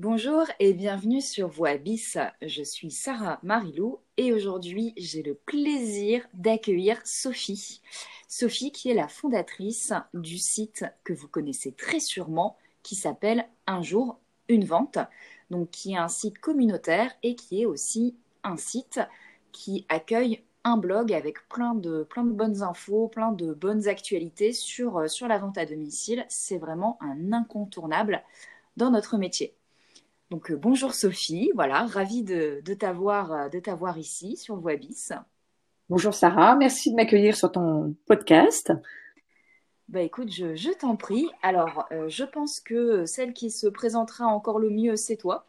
[0.00, 2.18] Bonjour et bienvenue sur Voix Bis.
[2.40, 7.82] Je suis Sarah Marilou et aujourd'hui j'ai le plaisir d'accueillir Sophie.
[8.28, 13.82] Sophie qui est la fondatrice du site que vous connaissez très sûrement qui s'appelle Un
[13.82, 14.98] jour, une vente.
[15.50, 19.00] Donc qui est un site communautaire et qui est aussi un site
[19.50, 25.26] qui accueille un blog avec plein de, bonnes infos, plein de bonnes actualités euh, sur
[25.26, 26.24] la vente à domicile.
[26.28, 28.22] C'est vraiment un incontournable
[28.76, 29.57] dans notre métier.
[30.30, 35.08] Donc euh, bonjour Sophie, voilà, ravie de, de t'avoir euh, de t'avoir ici sur Voibis.
[35.88, 38.70] Bonjour Sarah, merci de m'accueillir sur ton podcast.
[39.88, 41.30] Bah écoute, je, je t'en prie.
[41.40, 45.46] Alors, euh, je pense que celle qui se présentera encore le mieux, c'est toi.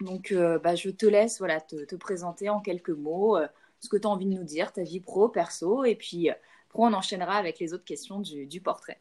[0.00, 0.34] Donc,
[0.64, 3.36] bah, je te laisse voilà, te, te présenter en quelques mots
[3.78, 6.28] ce que tu as envie de nous dire, ta vie pro, perso, et puis
[6.70, 8.98] pro, on enchaînera avec les autres questions du, du portrait.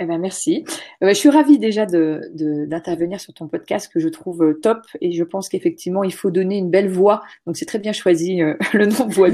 [0.00, 0.64] Eh ben merci.
[1.04, 4.80] Euh, je suis ravie déjà d'intervenir de, sur ton podcast que je trouve euh, top
[5.00, 7.22] et je pense qu'effectivement il faut donner une belle voix.
[7.46, 9.28] Donc c'est très bien choisi euh, le nom Voix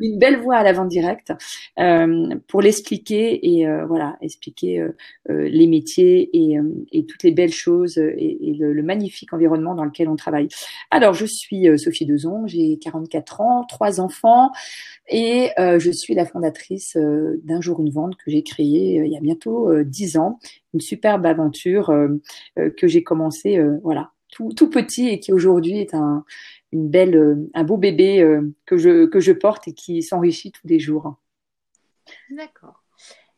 [0.00, 1.32] une belle voix à la vente directe
[2.48, 4.86] pour l'expliquer et voilà expliquer
[5.28, 6.58] les métiers et,
[6.92, 10.48] et, toutes les belles choses et, et le, le, magnifique environnement dans lequel on travaille.
[10.90, 14.50] Alors je suis Sophie Dezon, j'ai 44 ans, trois enfants
[15.08, 19.20] et je suis la fondatrice d'un jour une vente que j'ai créée il y a
[19.20, 20.38] bientôt dix ans,
[20.74, 22.08] une superbe aventure euh,
[22.58, 26.24] euh, que j'ai commencé euh, voilà tout, tout, petit et qui aujourd'hui est un,
[26.72, 28.28] une belle, un beau bébé
[28.66, 31.14] que, je, que je porte et qui s'enrichit tous les jours.
[32.30, 32.82] D'accord.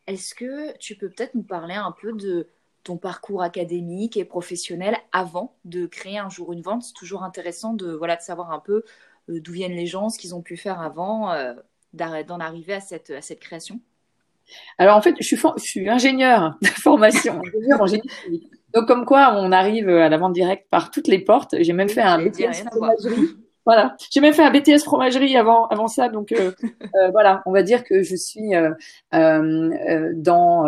[0.07, 2.47] Est-ce que tu peux peut-être nous parler un peu de
[2.83, 6.81] ton parcours académique et professionnel avant de créer un jour une vente?
[6.81, 8.83] C'est toujours intéressant de, voilà, de savoir un peu
[9.27, 11.31] d'où viennent les gens, ce qu'ils ont pu faire avant
[11.93, 13.81] d'en arriver à cette, à cette création.
[14.77, 18.09] Alors en fait, je suis, je suis ingénieur de formation, ingénieur en génie
[18.73, 21.55] Donc comme quoi, on arrive à la vente directe par toutes les portes.
[21.59, 22.65] J'ai même fait un BTS
[23.67, 23.97] voilà.
[24.11, 26.53] J'ai même fait un BTS fromagerie avant, avant ça, donc euh,
[26.95, 28.71] euh, voilà, on va dire que je suis euh,
[29.13, 30.65] euh dans.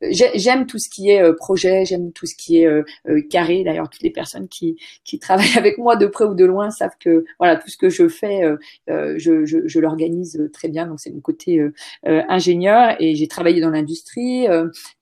[0.00, 3.62] j'aime tout ce qui est projet, j'aime tout ce qui est carré.
[3.62, 6.96] D'ailleurs, toutes les personnes qui, qui travaillent avec moi de près ou de loin savent
[6.98, 8.42] que voilà, tout ce que je fais,
[8.88, 10.86] je, je, je l'organise très bien.
[10.86, 11.62] Donc c'est mon côté
[12.04, 14.46] ingénieur et j'ai travaillé dans l'industrie.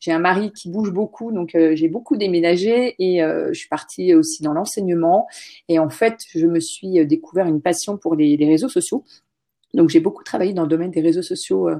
[0.01, 4.43] j'ai un mari qui bouge beaucoup, donc j'ai beaucoup déménagé et je suis partie aussi
[4.43, 5.29] dans l'enseignement.
[5.69, 9.05] Et en fait, je me suis découvert une passion pour les, réseaux sociaux.
[9.75, 11.77] Donc j'ai beaucoup travaillé dans le domaine des réseaux sociaux euh,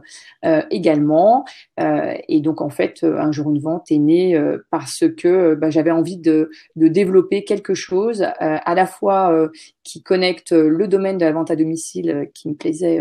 [0.47, 1.45] euh, également.
[1.79, 4.41] Euh, et donc en fait, un jour une vente est né
[4.71, 9.51] parce que bah, j'avais envie de, développer quelque chose à la fois
[9.83, 13.01] qui connecte le domaine de la vente à domicile qui me plaisait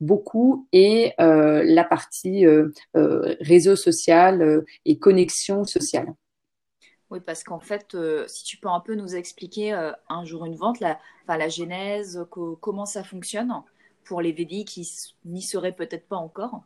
[0.00, 2.46] beaucoup et la partie
[2.94, 6.14] réseau social et connexion sociale.
[7.10, 10.44] Oui, parce qu'en fait, euh, si tu peux un peu nous expliquer euh, un jour
[10.44, 12.24] une vente, la, enfin, la genèse,
[12.60, 13.52] comment ça fonctionne
[14.04, 14.88] pour les VDI qui
[15.24, 16.62] n'y seraient peut-être pas encore?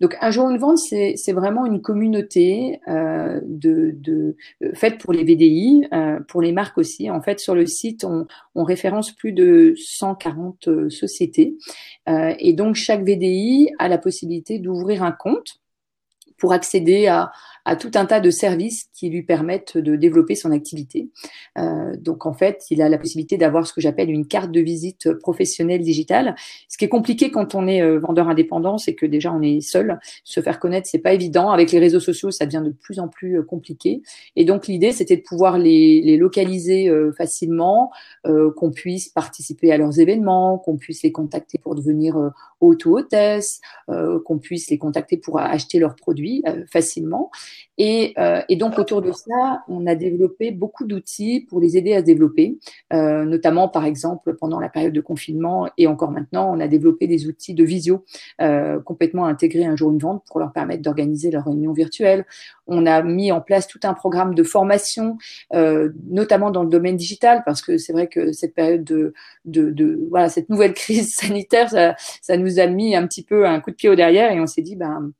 [0.00, 4.36] Donc, un jour une vente, c'est vraiment une communauté euh, de, de,
[4.74, 5.88] faite pour les VDI,
[6.28, 7.10] pour les marques aussi.
[7.10, 11.56] En fait, sur le site, on, on référence plus de 140 sociétés.
[12.06, 15.60] et donc, chaque VDI a la possibilité d'ouvrir un compte
[16.38, 17.32] pour accéder à,
[17.64, 21.08] à tout un tas de services qui lui permettent de développer son activité.
[21.58, 24.60] Euh, donc en fait, il a la possibilité d'avoir ce que j'appelle une carte de
[24.60, 26.34] visite professionnelle digitale.
[26.68, 29.60] Ce qui est compliqué quand on est euh, vendeur indépendant, c'est que déjà on est
[29.60, 29.98] seul.
[30.24, 31.50] Se faire connaître, c'est pas évident.
[31.50, 34.02] Avec les réseaux sociaux, ça devient de plus en plus euh, compliqué.
[34.36, 37.90] Et donc l'idée, c'était de pouvoir les, les localiser euh, facilement,
[38.26, 42.96] euh, qu'on puisse participer à leurs événements, qu'on puisse les contacter pour devenir hôte ou
[42.96, 47.30] hôtesse, qu'on puisse les contacter pour acheter leurs produits facilement.
[47.78, 51.94] Et, euh, et, donc autour de ça, on a développé beaucoup d'outils pour les aider
[51.94, 52.58] à se développer,
[52.92, 57.06] euh, notamment par exemple pendant la période de confinement et encore maintenant, on a développé
[57.06, 58.04] des outils de visio
[58.40, 62.24] euh, complètement intégrés un jour une vente pour leur permettre d'organiser leurs réunions virtuelles.
[62.66, 65.18] On a mis en place tout un programme de formation,
[65.52, 69.14] euh, notamment dans le domaine digital, parce que c'est vrai que cette période de,
[69.44, 73.46] de, de, voilà cette nouvelle crise sanitaire, ça, ça nous a mis un petit peu
[73.46, 75.12] un coup de pied au derrière et on s'est dit ben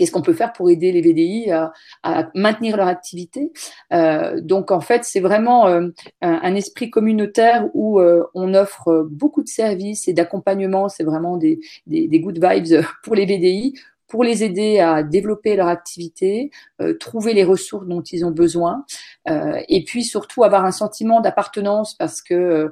[0.00, 3.52] Qu'est-ce qu'on peut faire pour aider les VDI à, maintenir leur activité
[3.92, 5.88] euh, Donc en fait, c'est vraiment euh,
[6.22, 10.88] un, esprit communautaire où euh, on offre beaucoup de services et d'accompagnement.
[10.88, 13.74] C'est vraiment des, good vibes pour les VDI
[14.08, 16.50] pour les aider à développer leur activité,
[16.98, 18.84] trouver les ressources dont ils ont besoin,
[19.28, 22.70] et puis surtout avoir un sentiment d'appartenance parce que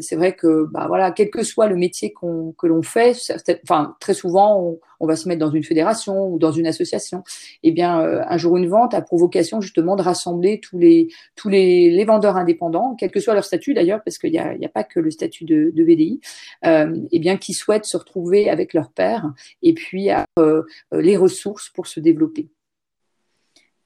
[0.00, 3.16] c'est vrai que bah voilà, quel que soit le métier qu'on que l'on fait,
[3.62, 7.22] enfin très souvent on, on, va se mettre dans une fédération ou dans une association.
[7.62, 11.48] Eh bien, un jour une vente a pour vocation justement de rassembler tous les tous
[11.48, 14.68] les, les vendeurs indépendants, quel que soit leur statut d'ailleurs, parce qu'il n'y a, a,
[14.68, 16.20] pas que le statut de, de VDI,
[16.64, 19.32] euh, eh bien, qui souhaitent se retrouver avec leur père
[19.62, 20.62] et puis euh,
[20.92, 22.48] les ressources pour se développer.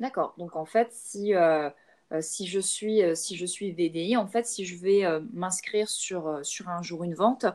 [0.00, 0.34] D'accord.
[0.38, 1.70] Donc en fait, si euh,
[2.20, 6.68] si je suis si je suis VDI, en fait, si je vais m'inscrire sur sur
[6.68, 7.46] un jour une vente,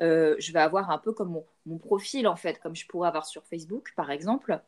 [0.00, 3.26] je vais avoir un peu comme mon, mon, profil en fait, comme je pourrais avoir
[3.26, 4.60] sur Facebook par exemple.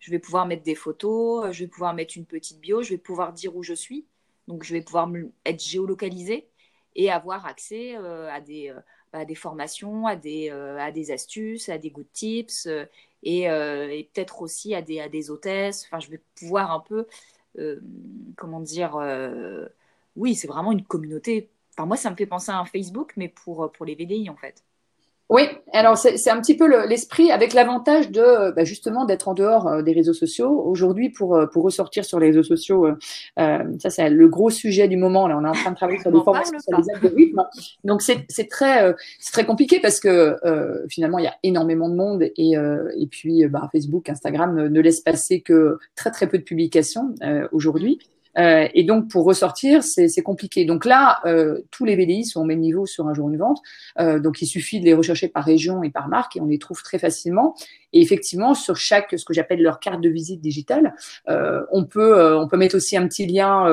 [0.00, 2.98] Je vais pouvoir mettre des photos, je vais pouvoir mettre une petite bio, je vais
[2.98, 4.04] pouvoir dire où je suis.
[4.48, 5.08] Donc je vais pouvoir
[5.44, 6.48] être géolocalisé
[6.96, 8.74] et avoir accès à des
[9.12, 12.86] à des formations, à des, euh, à des astuces, à des good tips euh,
[13.22, 15.84] et, euh, et peut-être aussi à des, hôtesses.
[15.86, 17.06] Enfin, je vais pouvoir un peu,
[18.36, 18.96] comment dire,
[20.16, 21.50] oui, c'est vraiment une communauté.
[21.76, 24.36] Enfin, moi, ça me fait penser à un Facebook, mais pour, pour les VDI en
[24.36, 24.64] fait.
[25.32, 29.32] Oui, alors c'est un petit peu l'esprit avec l'avantage de euh, bah, justement d'être en
[29.32, 30.62] dehors euh, des réseaux sociaux.
[30.66, 32.86] Aujourd'hui, pour, euh, pour ressortir sur les réseaux sociaux,
[33.38, 35.26] ça c'est le gros sujet du moment.
[35.28, 37.44] Là, on est en train de travailler sur des formations, sur des algorithmes.
[37.82, 40.36] Donc c'est très, c'est très compliqué parce que
[40.90, 45.00] finalement il y a énormément de monde et, et puis bah, Facebook, Instagram ne, laissent
[45.00, 47.14] passer que très très peu de publications
[47.52, 47.98] aujourd'hui.
[48.38, 50.64] Euh, et donc, pour ressortir, c'est compliqué.
[50.64, 53.58] Donc là, euh, tous les VDI sont au même niveau sur un jour une vente.
[53.98, 56.58] Euh, donc, il suffit de les rechercher par région et par marque et on les
[56.58, 57.54] trouve très facilement.
[57.92, 60.94] Et effectivement, sur chaque, ce que j'appelle leur carte de visite digitale,
[61.28, 63.66] on peut, on peut mettre aussi un petit lien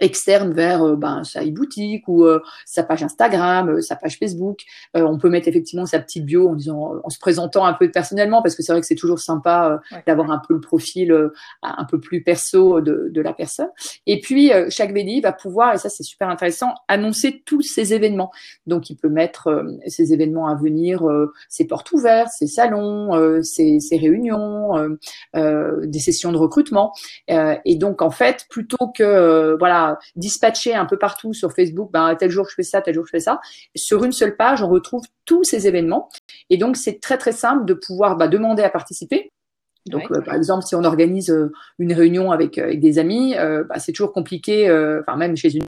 [0.00, 4.62] externe vers euh, ben, sa e-boutique ou euh, sa page Instagram, euh, sa page Facebook.
[4.94, 8.42] on peut mettre effectivement sa petite bio en disant, en se présentant un peu personnellement,
[8.42, 11.14] parce que c'est vrai que c'est toujours sympa d'avoir un peu le profil
[11.62, 13.68] un peu plus perso de, de la personne.
[14.06, 18.30] Et puis chaque VDI va pouvoir, et ça c'est super intéressant, annoncer tous ses événements.
[18.66, 21.06] Donc il peut mettre ses événements à venir,
[21.48, 24.96] ses portes ouvertes, ses salons, ses, ses, réunions,
[25.34, 26.92] des sessions de recrutement.
[27.28, 32.30] et donc en fait, plutôt que voilà dispatcher un peu partout sur Facebook, ben, tel
[32.30, 33.40] jour je fais ça, tel jour je fais ça.
[33.74, 36.08] Sur une seule page, on retrouve tous ces événements.
[36.48, 39.30] Et donc, c'est très, très simple de pouvoir bah, demander à participer.
[39.86, 43.34] Donc, euh, par exemple, si on organise euh, une réunion avec, euh, avec des amis,
[43.34, 44.70] bah, c'est toujours compliqué,
[45.00, 45.64] enfin, même chez une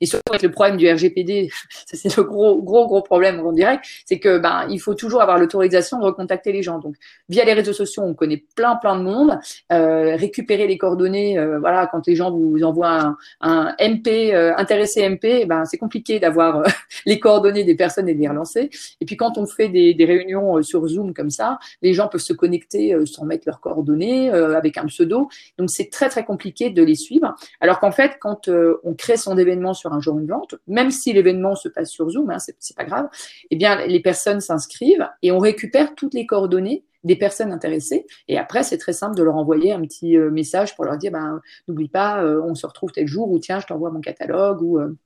[0.00, 1.50] et surtout avec le problème du RGPD,
[1.86, 5.38] c'est le gros, gros, gros problème en direct, c'est que ben il faut toujours avoir
[5.38, 6.78] l'autorisation de recontacter les gens.
[6.78, 6.94] Donc
[7.28, 9.38] via les réseaux sociaux, on connaît plein, plein de monde.
[9.72, 15.08] Euh, récupérer les coordonnées, euh, voilà, quand les gens vous envoient un, MP euh, intéressé
[15.08, 16.62] MP, ben c'est compliqué d'avoir
[17.06, 18.70] les coordonnées des personnes et de les relancer.
[19.00, 22.20] Et puis quand on fait des, des réunions sur Zoom comme ça, les gens peuvent
[22.20, 25.28] se connecter sans mettre leurs coordonnées avec un pseudo.
[25.58, 27.34] Donc c'est très très compliqué de les suivre.
[27.60, 29.36] Alors qu'en fait, quand on crée son
[29.74, 32.84] sur un jour une vente, même si l'événement se passe sur Zoom, hein, c'est pas
[32.84, 33.08] grave,
[33.50, 38.06] eh bien les personnes s'inscrivent et on récupère toutes les coordonnées des personnes intéressées.
[38.26, 41.12] Et après, c'est très simple de leur envoyer un petit euh, message pour leur dire,
[41.12, 44.62] ben, n'oublie pas, euh, on se retrouve tel jour, ou tiens, je t'envoie mon catalogue,
[44.62, 44.96] euh,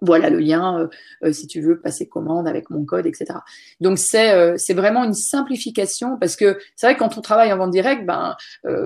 [0.00, 0.88] voilà le lien euh,
[1.24, 3.40] euh, si tu veux passer commande avec mon code, etc.
[3.80, 7.52] Donc c'est euh, c'est vraiment une simplification parce que c'est vrai que quand on travaille
[7.52, 8.36] en vente directe, ben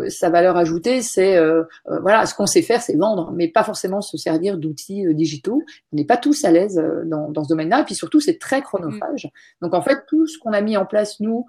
[0.08, 1.38] sa valeur ajoutée c'est
[1.86, 5.62] voilà ce qu'on sait faire c'est vendre, mais pas forcément se servir d'outils digitaux.
[5.92, 8.62] On n'est pas tous à l'aise dans, dans ce domaine-là et puis surtout c'est très
[8.62, 9.30] chronophage.
[9.60, 11.46] Donc en fait tout ce qu'on a mis en place nous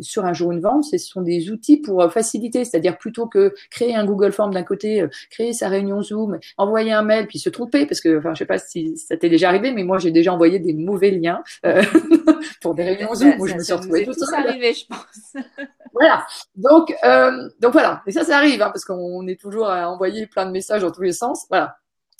[0.00, 3.94] sur un jour une vente, ce sont des outils pour faciliter, c'est-à-dire plutôt que créer
[3.94, 7.86] un Google Form d'un côté, créer sa réunion Zoom, envoyer un mail puis se tromper
[7.86, 10.32] parce que enfin je sais pas si ça t'est déjà arrivé, mais moi j'ai déjà
[10.32, 11.82] envoyé des mauvais liens euh,
[12.60, 15.44] pour des réunions Zoom où je me suis retrouvée tout arrivé, je pense.
[15.92, 16.26] voilà.
[16.54, 18.02] Donc, euh, donc voilà.
[18.06, 20.90] Et ça, ça arrive hein, parce qu'on est toujours à envoyer plein de messages dans
[20.90, 21.46] tous les sens.
[21.48, 21.76] Voilà.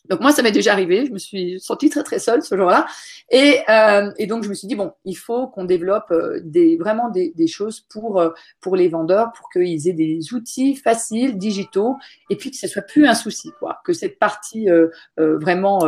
[0.08, 1.06] Donc moi, ça m'est déjà arrivé.
[1.06, 2.86] Je me suis sentie très très seule ce jour-là,
[3.30, 6.40] et, euh, donc je me suis dit bon, il faut qu'on développe euh,
[6.78, 11.96] vraiment des, choses pour euh, pour les vendeurs, pour qu'ils aient des outils faciles, digitaux,
[12.30, 14.68] et puis que ce soit plus un souci, quoi, que cette partie
[15.16, 15.80] vraiment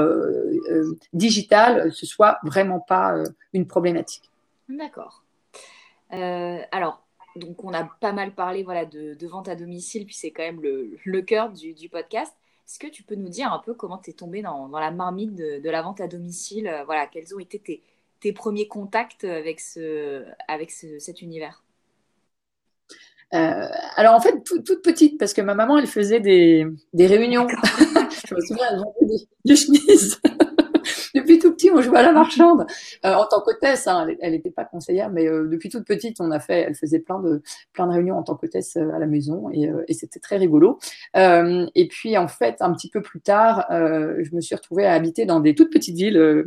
[1.12, 3.16] digitale, ce soit vraiment pas
[3.52, 4.30] une problématique.
[4.68, 5.24] D'accord.
[6.10, 7.04] alors.
[7.36, 10.60] Donc, on a pas mal parlé voilà, de, vente à domicile, puis c'est quand même
[10.60, 12.34] le, cœur du podcast.
[12.68, 15.34] Est-ce que tu peux nous dire un peu comment tu es tombé dans, la marmite
[15.34, 17.82] de, la vente à domicile euh, Voilà, quels ont été
[18.20, 21.64] tes, premiers contacts avec, ce, avec cet univers?
[23.32, 27.46] Euh, alors en fait, toute petite, parce que ma maman, elle faisait des, réunions.
[28.26, 30.20] je me souviens, elle vendait des, des chemises.
[31.58, 32.66] Petit, on jouait à la marchande
[33.04, 33.86] euh, en tant qu'hôtesse.
[33.86, 37.00] Hein, elle n'était pas conseillère, mais euh, depuis toute petite, on a fait, elle faisait
[37.00, 40.36] plein de plein de réunions en tant qu'hôtesse euh, à la maison et, c'était très
[40.36, 40.78] rigolo.
[41.14, 45.26] et puis en fait, un petit peu plus tard, je me suis retrouvée à habiter
[45.26, 46.46] dans des toutes petites villes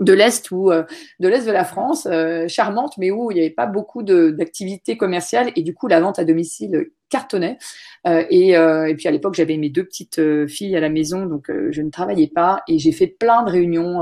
[0.00, 2.06] de l'est ou de l'est de la France,
[2.48, 6.18] charmante, mais où il n'y avait pas beaucoup d'activités commerciales et du coup la vente
[6.18, 7.58] à domicile cartonnait.
[8.06, 10.88] Euh, et, euh, et, puis à l'époque, j'avais mes deux petites euh, filles à la
[10.88, 12.62] maison, donc je ne travaillais pas.
[12.68, 14.00] Et j'ai fait plein de réunions,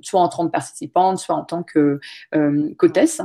[0.00, 2.00] soit en tant que participante, soit en tant que
[2.76, 3.20] qu'hôtesse.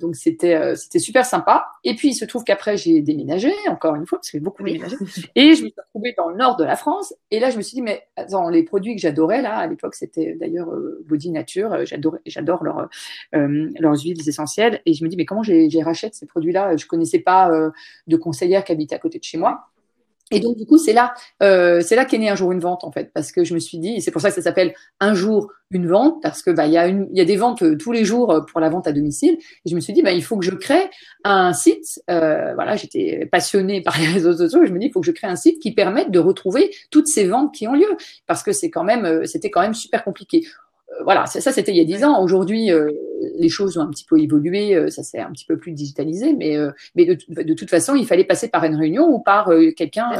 [0.00, 1.66] donc c'était c'était super sympa.
[1.84, 4.62] Et puis il se trouve qu'après j'ai déménagé, encore une fois, parce que j'ai beaucoup
[4.62, 4.96] déménagé.
[5.34, 7.14] Et je me suis retrouvée dans le nord de la France.
[7.30, 9.94] Et là, je me suis dit, mais attends, les produits que j'adorais là, à l'époque,
[9.94, 10.68] c'était d'ailleurs
[11.06, 11.84] Body Nature.
[11.84, 12.88] J'adore j'adore leur,
[13.32, 14.80] leurs huiles essentielles.
[14.86, 16.76] Et je me dis, mais comment j'ai rachète ces produits-là?
[16.76, 17.50] Je connaissais pas
[18.06, 19.68] de conseillère qui habitait à côté de chez moi.
[20.30, 22.84] Et donc, du coup, c'est là, euh, c'est là qu'est né un jour une vente,
[22.84, 25.14] en fait, parce que je me suis dit, c'est pour ça que ça s'appelle un
[25.14, 27.76] jour une vente, parce que bah, il y, a une, y a des ventes euh,
[27.76, 29.38] tous les jours euh, pour la vente à domicile.
[29.64, 30.90] Et je me suis dit, bah, il faut que je crée
[31.24, 32.02] un site.
[32.06, 34.64] voilà, j'étais passionnée par les réseaux sociaux.
[34.66, 37.08] Je me dis, il faut que je crée un site qui permette de retrouver toutes
[37.08, 37.96] ces ventes qui ont lieu,
[38.26, 40.44] parce que c'est quand même, c'était quand même super compliqué.
[40.98, 42.22] Euh, voilà, ça, c'était il y a dix ans.
[42.22, 42.90] Aujourd'hui, euh,
[43.38, 46.34] les choses ont un petit peu évolué, euh, ça s'est un petit peu plus digitalisé,
[46.34, 46.56] mais,
[46.94, 50.10] mais de, toute façon, il fallait passer par une réunion ou par quelqu'un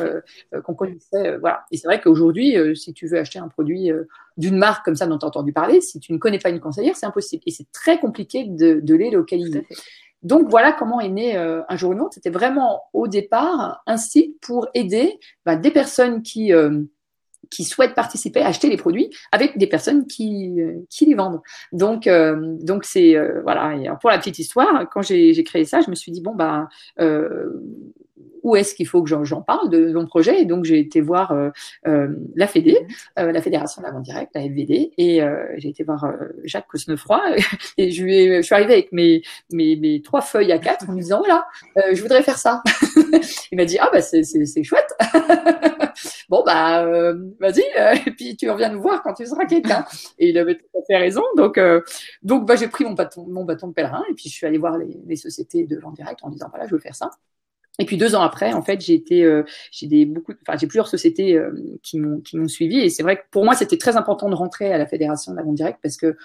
[0.64, 1.36] qu'on connaissait.
[1.38, 1.64] voilà.
[1.70, 3.90] Et c'est vrai qu'aujourd'hui, si tu veux acheter un produit
[4.36, 6.60] d'une marque comme ça dont tu as entendu parler, si tu ne connais pas une
[6.60, 7.42] conseillère, c'est impossible.
[7.46, 9.66] Et c'est très compliqué de, les localiser.
[10.22, 14.68] Donc voilà comment est né un jour une C'était vraiment au départ un site pour
[14.74, 16.52] aider bah, des personnes qui
[17.50, 21.40] qui souhaitent participer, acheter les produits avec des personnes qui, euh, qui les vendent.
[21.72, 23.74] Donc, euh, donc c'est euh, voilà.
[23.76, 26.68] Et pour la petite histoire, quand j'ai créé ça, je me suis dit bon bah
[28.42, 31.32] où est-ce qu'il faut que j'en parle de mon projet Et donc, j'ai été voir
[31.32, 31.50] euh,
[31.86, 32.76] euh, la FED,
[33.18, 35.20] euh, la Fédération de la vente directe, la FVD, et
[35.56, 36.06] j'ai été voir
[36.44, 37.20] Jacques Cosnefroy,
[37.78, 39.22] et je, lui je suis arrivée avec mes,
[39.52, 41.46] mes, mes, trois feuilles à quatre en me disant, voilà,
[41.92, 42.62] je voudrais faire ça.
[43.52, 44.94] Il m'a dit, ah bah c'est chouette.
[46.28, 46.84] bon, bah,
[47.40, 47.62] vas-y,
[48.06, 49.84] et puis tu reviens nous voir quand tu seras quelqu'un.
[50.18, 51.22] Et il avait tout à fait raison.
[51.36, 51.60] Donc,
[52.22, 54.58] donc bah, j'ai pris mon bâton, mon bâton de pèlerin, et puis je suis allée
[54.58, 57.10] voir les, les sociétés de vente directe en disant, voilà, je veux faire ça.
[57.80, 60.66] Et puis deux ans après, en fait, j'ai été, euh, j'ai des beaucoup, enfin j'ai
[60.66, 62.80] plusieurs sociétés euh, qui m'ont qui m'ont suivi.
[62.80, 65.36] Et c'est vrai que pour moi c'était très important de rentrer à la fédération de
[65.36, 66.16] la directe parce que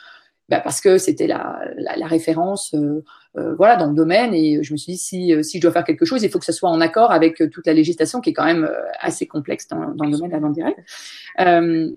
[0.49, 3.01] bah parce que c'était la, la, la, référence euh,
[3.37, 4.33] euh, voilà dans le domaine.
[4.33, 6.39] Et je me suis dit si, euh, si je dois faire quelque chose il faut
[6.39, 8.69] que ça soit en accord avec toute la législation qui est quand même
[8.99, 10.79] assez complexe dans, dans le domaine de la vente directe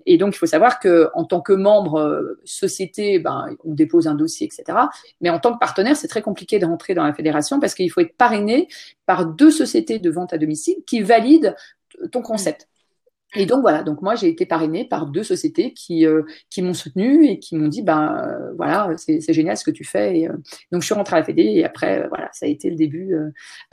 [0.05, 4.15] et donc il faut savoir que en tant que membre société ben on dépose un
[4.15, 4.79] dossier etc
[5.21, 7.91] mais en tant que partenaire c'est très compliqué de rentrer dans la fédération parce qu'il
[7.91, 8.67] faut être parrainé
[9.05, 11.53] par deux sociétés de vente à domicile qui valident
[12.11, 12.67] ton concept
[13.35, 16.73] et donc voilà, donc moi j'ai été parrainée par deux sociétés qui, euh, qui m'ont
[16.73, 20.19] soutenue et qui m'ont dit ben euh, voilà c'est génial ce que tu fais.
[20.19, 20.33] Et, euh,
[20.71, 23.13] donc je suis rentrée à la Fédé et après voilà ça a été le début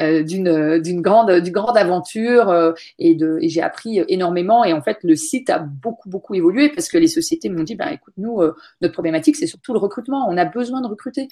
[0.00, 4.64] d'une d'une grande d'une grande aventure et de et j'ai appris énormément.
[4.64, 7.76] Et en fait le site a beaucoup beaucoup évolué parce que les sociétés m'ont dit
[7.76, 8.40] ben écoute nous
[8.80, 10.26] notre problématique c'est surtout le recrutement.
[10.28, 11.28] On a besoin de recruter.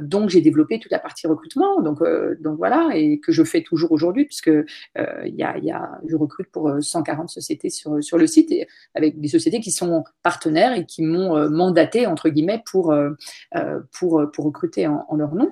[0.00, 1.80] Donc j'ai développé toute la partie recrutement.
[1.80, 2.00] Donc
[2.40, 4.50] donc voilà et que je fais toujours aujourd'hui puisque
[4.96, 9.20] il y a y a je recrute pour 140 sociétés sur, le site, et avec
[9.20, 13.10] des sociétés qui sont partenaires et qui m'ont euh, mandaté, entre guillemets, pour, euh,
[13.56, 15.50] euh, pour, pour recruter en, leur nom.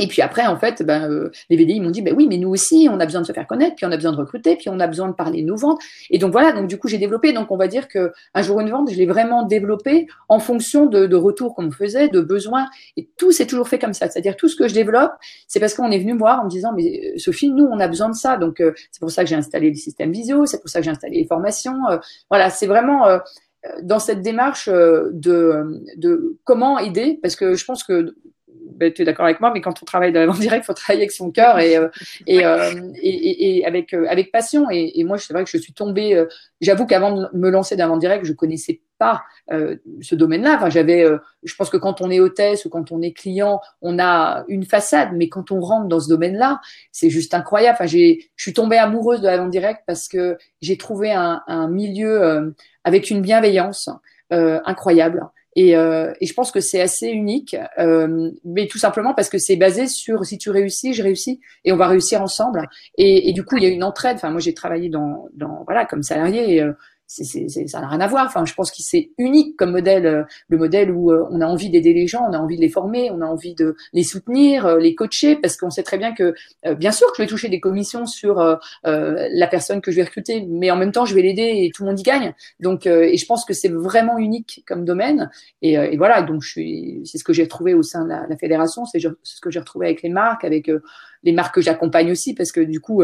[0.00, 2.88] Et puis après, en fait, ben, les VDI m'ont dit, ben oui, mais nous aussi,
[2.90, 4.80] on a besoin de se faire connaître, puis on a besoin de recruter, puis on
[4.80, 5.78] a besoin de parler de nos ventes.
[6.08, 7.34] Et donc voilà, donc du coup, j'ai développé.
[7.34, 10.86] Donc on va dire que un jour une vente, je l'ai vraiment développé en fonction
[10.86, 12.66] de, retours qu'on me faisait, de besoins.
[12.96, 14.08] Et tout s'est toujours fait comme ça.
[14.08, 15.12] C'est-à-dire tout ce que je développe,
[15.46, 17.86] c'est parce qu'on est venu me voir en me disant, mais Sophie, nous, on a
[17.86, 18.38] besoin de ça.
[18.38, 20.90] Donc c'est pour ça que j'ai installé le système visio, c'est pour ça que j'ai
[20.90, 21.76] installé les formations.
[22.30, 23.20] voilà, c'est vraiment
[23.82, 28.14] dans cette démarche de comment aider, parce que je pense que
[28.80, 31.02] ben, tu es d'accord avec moi, mais quand on travaille vente directe, il faut travailler
[31.02, 31.88] avec son cœur et, euh,
[32.30, 34.68] euh, et, et, et, avec, euh, avec passion.
[34.70, 36.24] Et, moi, c'est vrai que je suis tombée.
[36.62, 40.56] J'avoue qu'avant de me lancer dans directe, je connaissais pas ce domaine-là.
[40.56, 41.04] Enfin, j'avais,
[41.42, 44.64] je pense que quand on est hôtesse ou quand on est client, on a une
[44.64, 47.76] façade, mais quand on rentre dans ce domaine-là, c'est juste incroyable.
[47.78, 51.42] Enfin, j'ai, je suis tombée amoureuse de la vente directe parce que j'ai trouvé un,
[51.46, 52.54] un milieu
[52.84, 53.90] avec une bienveillance
[54.30, 55.28] incroyable.
[55.56, 59.38] Et, euh, et, je pense que c'est assez unique, euh, mais tout simplement parce que
[59.38, 62.68] c'est basé sur si tu réussis, je réussis, et on va réussir ensemble.
[62.98, 64.16] Et, et du coup, il y a une entraide.
[64.16, 66.62] Enfin, moi, j'ai travaillé dans, dans voilà comme salarié.
[66.62, 66.72] Euh,
[67.10, 68.26] ça n'a rien à voir.
[68.26, 71.46] Enfin, je pense que c'est unique comme modèle, euh, le modèle où euh, on a
[71.46, 74.04] envie d'aider les gens, on a envie de les former, on a envie de les
[74.04, 76.34] soutenir, euh, les coacher, parce qu'on sait très bien que,
[76.76, 78.36] bien sûr, que je vais toucher des commissions sur
[78.84, 81.82] la personne que je vais recruter, mais en même temps, je vais l'aider et tout
[81.82, 82.34] le monde y gagne.
[82.60, 85.30] Donc, et je pense que c'est vraiment unique comme domaine.
[85.62, 88.36] Et, et voilà, donc je suis, c'est ce que j'ai retrouvé au sein de la
[88.36, 90.70] fédération, c'est ce que j'ai retrouvé avec les marques, avec
[91.22, 93.02] les marques que j'accompagne aussi, parce que du coup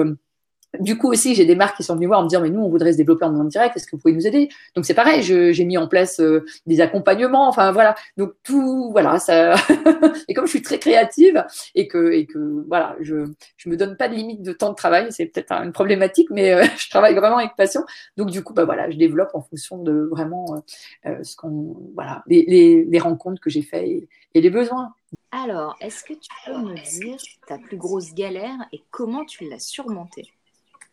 [0.80, 2.60] du coup aussi, j'ai des marques qui sont venues voir en me disant mais nous
[2.60, 4.48] on voudrait se développer en direct, est-ce que vous pouvez nous aider?
[4.74, 7.94] Donc c'est pareil, j'ai mis en place euh, des accompagnements, enfin voilà.
[8.16, 9.54] Donc tout, voilà, ça.
[10.28, 13.96] et comme je suis très créative et que et que voilà, je je me donne
[13.96, 17.14] pas de limite de temps de travail, c'est peut-être une problématique, mais euh, je travaille
[17.14, 17.84] vraiment avec passion.
[18.16, 20.62] Donc du coup bah voilà, je développe en fonction de vraiment
[21.06, 24.94] euh, ce qu'on voilà les, les, rencontres que j'ai fait et, et les besoins.
[25.30, 29.58] Alors, est-ce que tu peux me dire ta plus grosse galère et comment tu l'as
[29.58, 30.32] surmontée?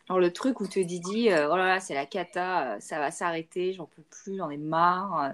[0.09, 2.99] Alors le truc où te dis, euh, oh là là, c'est la cata, euh, ça
[2.99, 5.23] va s'arrêter, j'en peux plus, j'en ai marre.
[5.23, 5.29] Euh,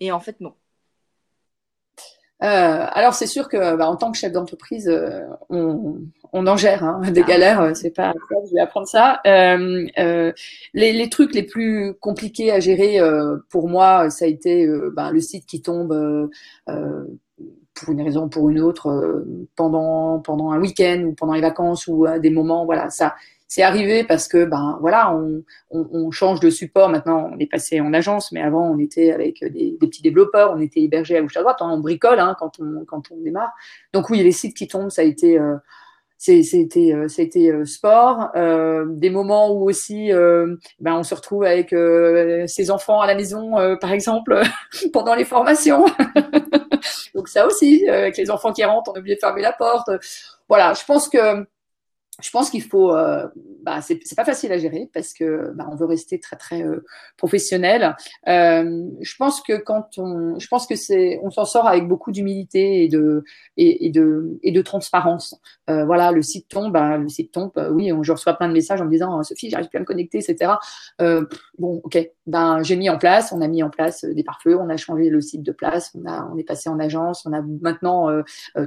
[0.00, 0.54] et en fait, non.
[2.40, 4.90] alors c'est sûr que bah, en tant que chef d'entreprise,
[5.48, 7.26] on, en gère hein, des ah.
[7.26, 7.76] galères.
[7.76, 8.12] C'est pas,
[8.46, 9.20] je vais apprendre ça.
[9.24, 12.98] Les, trucs les plus compliqués à gérer
[13.48, 16.28] pour moi, ça a été bah, le site qui tombe
[16.66, 19.24] pour une raison ou pour une autre
[19.56, 22.66] pendant pendant un week-end ou pendant les vacances ou à des moments.
[22.66, 23.14] Voilà, ça
[23.48, 26.88] c'est arrivé parce que ben voilà, on, on, on, change de support.
[26.88, 30.52] Maintenant, on est passé en agence, mais avant, on était avec des, des petits développeurs,
[30.56, 31.58] on était hébergé à gauche à droite.
[31.60, 33.52] Hein, on bricole hein, quand on quand on démarre.
[33.92, 35.56] Donc oui, les sites qui tombent, ça a été euh,
[36.18, 41.14] c'était euh, a été euh, sport euh, des moments où aussi euh, ben on se
[41.14, 44.40] retrouve avec euh, ses enfants à la maison par exemple
[44.92, 45.84] pendant les formations
[47.14, 49.90] donc ça aussi avec les enfants qui rentrent on a oublié de fermer la porte
[50.48, 51.46] voilà je pense que
[52.22, 53.26] je pense qu'il faut, euh,
[53.62, 56.84] bah, c'est pas facile à gérer parce que bah, on veut rester très très euh,
[57.16, 57.96] professionnel.
[58.28, 62.12] Euh, je pense que quand on, je pense que c'est, on s'en sort avec beaucoup
[62.12, 63.24] d'humilité et de
[63.56, 65.40] et, de et de transparence.
[65.68, 67.50] Euh, voilà, le site tombe, bah, le site tombe.
[67.56, 69.80] Euh, oui, on, je reçois plein de messages en me disant Sophie, j'arrive plus à
[69.80, 70.52] me connecter, etc.
[71.00, 71.24] Euh,
[71.58, 74.68] bon, ok, ben j'ai mis en place, on a mis en place des pare-feux, on
[74.68, 77.42] a changé le site de place, on a, on est passé en agence, on a
[77.42, 78.08] maintenant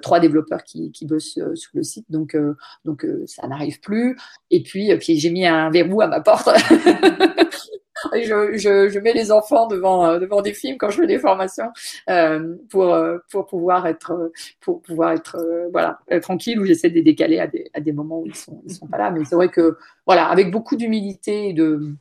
[0.02, 2.36] trois développeurs qui, qui bossent sur le site, donc
[2.84, 3.06] donc
[3.38, 4.18] ça n'arrive plus.
[4.52, 6.50] Et puis, euh, puis j'ai mis un verrou à ma porte.
[8.14, 11.72] je, je, mets les enfants devant, euh, devant des films quand je fais des formations
[12.10, 12.98] euh, pour,
[13.30, 15.38] pour pouvoir être, pour pouvoir être
[15.72, 18.62] voilà, tranquille ou j'essaie de les décaler à des, à des moments où ils sont,
[18.66, 19.12] ils sont pas là.
[19.12, 21.96] Mais c'est vrai que, voilà, avec beaucoup d'humilité et de.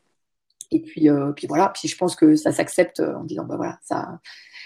[0.73, 4.19] Et puis, puis voilà, puis je pense que ça s'accepte en disant, bah voilà, ça,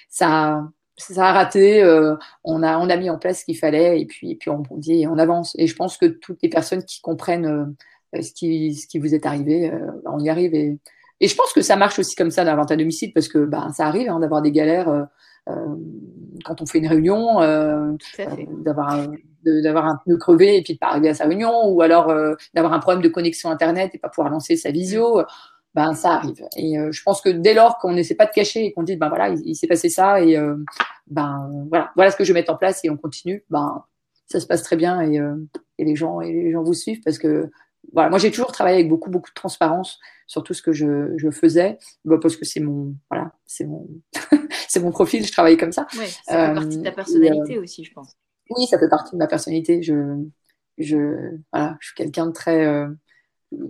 [0.08, 0.66] ça,
[1.00, 4.06] ça a raté, euh, on, a, on a mis en place ce qu'il fallait et
[4.06, 5.54] puis, et puis on dit et on avance.
[5.58, 7.76] Et je pense que toutes les personnes qui comprennent
[8.14, 10.54] euh, ce, qui, ce qui vous est arrivé, euh, on y arrive.
[10.54, 10.78] Et,
[11.20, 13.68] et je pense que ça marche aussi comme ça dans à domicile parce que bah,
[13.74, 15.08] ça arrive hein, d'avoir des galères
[16.44, 17.40] quand on fait une réunion,
[18.62, 19.08] d'avoir
[19.44, 22.14] d'avoir un pneu crevé et puis de pas arriver à sa réunion ou alors
[22.54, 25.24] d'avoir un problème de connexion internet et pas pouvoir lancer sa visio
[25.74, 26.44] ben ça arrive.
[26.56, 28.96] Et euh, je pense que dès lors qu'on n'essaie pas de cacher et qu'on dit
[28.96, 30.56] ben voilà, il, s'est passé ça et euh,
[31.06, 33.84] ben voilà, voilà ce que je vais mettre en place et on continue, ben
[34.26, 35.36] ça se passe très bien et, euh,
[35.78, 37.50] et les gens et les gens vous suivent parce que
[37.92, 41.12] voilà, moi j'ai toujours travaillé avec beaucoup beaucoup de transparence sur tout ce que je,
[41.16, 43.88] je faisais, ben, parce que c'est mon voilà, c'est mon
[44.68, 45.86] c'est mon profil, je travaille comme ça.
[45.98, 48.16] Oui, ça fait partie de ta personnalité aussi, je pense.
[48.50, 49.82] Oui, ça fait partie de ma personnalité.
[49.82, 50.16] Je
[50.78, 52.66] je voilà, je suis quelqu'un de très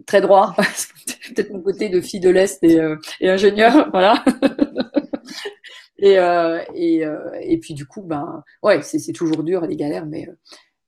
[0.07, 0.55] très droit,
[1.35, 4.23] peut-être mon côté de fille de l'Est et, euh, et ingénieur, voilà.
[5.99, 10.07] et, euh, et, euh, et puis du coup, ben, ouais, c'est toujours dur, les galères,
[10.07, 10.33] mais, euh,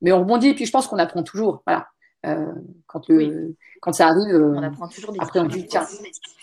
[0.01, 0.49] mais on rebondit.
[0.49, 1.87] Et puis je pense qu'on apprend toujours, voilà.
[2.25, 2.53] Euh,
[2.87, 5.85] quand, le, quand ça arrive, on apprend toujours des après on dit tiens,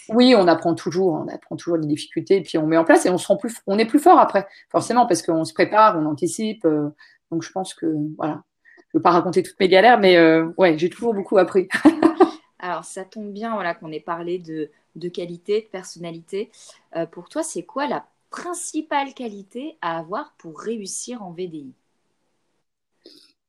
[0.09, 3.05] oui, on apprend toujours, on apprend toujours des difficultés, et puis on met en place
[3.05, 5.97] et on se rend plus, on est plus fort après, forcément, parce qu'on se prépare,
[5.97, 6.67] on anticipe.
[7.31, 7.85] donc je pense que
[8.17, 8.43] voilà,
[8.75, 10.19] je ne veux pas raconter toutes mes galères, mais
[10.57, 11.69] ouais, j'ai toujours beaucoup appris.
[12.60, 14.69] Alors, ça tombe bien voilà, qu'on ait parlé de,
[15.10, 16.52] qualité, de personnalité.
[16.95, 21.74] Euh, pour toi, c'est quoi la principale qualité à avoir pour réussir en VDI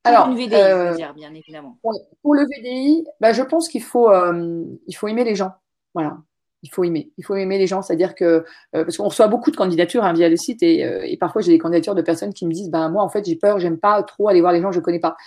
[0.03, 1.77] alors, une VDI, euh, dire, bien évidemment.
[2.23, 5.53] Pour le VDI, bah, je pense qu'il faut, euh, il faut aimer les gens.
[5.93, 6.17] Voilà,
[6.63, 7.13] il faut aimer.
[7.19, 10.31] Il faut aimer les gens, c'est-à-dire que parce qu'on reçoit beaucoup de candidatures hein, via
[10.31, 13.11] le site et, parfois j'ai des candidatures de personnes qui me disent, ben moi en
[13.11, 15.19] fait j'ai peur, j'aime pas trop aller voir les gens je connais pas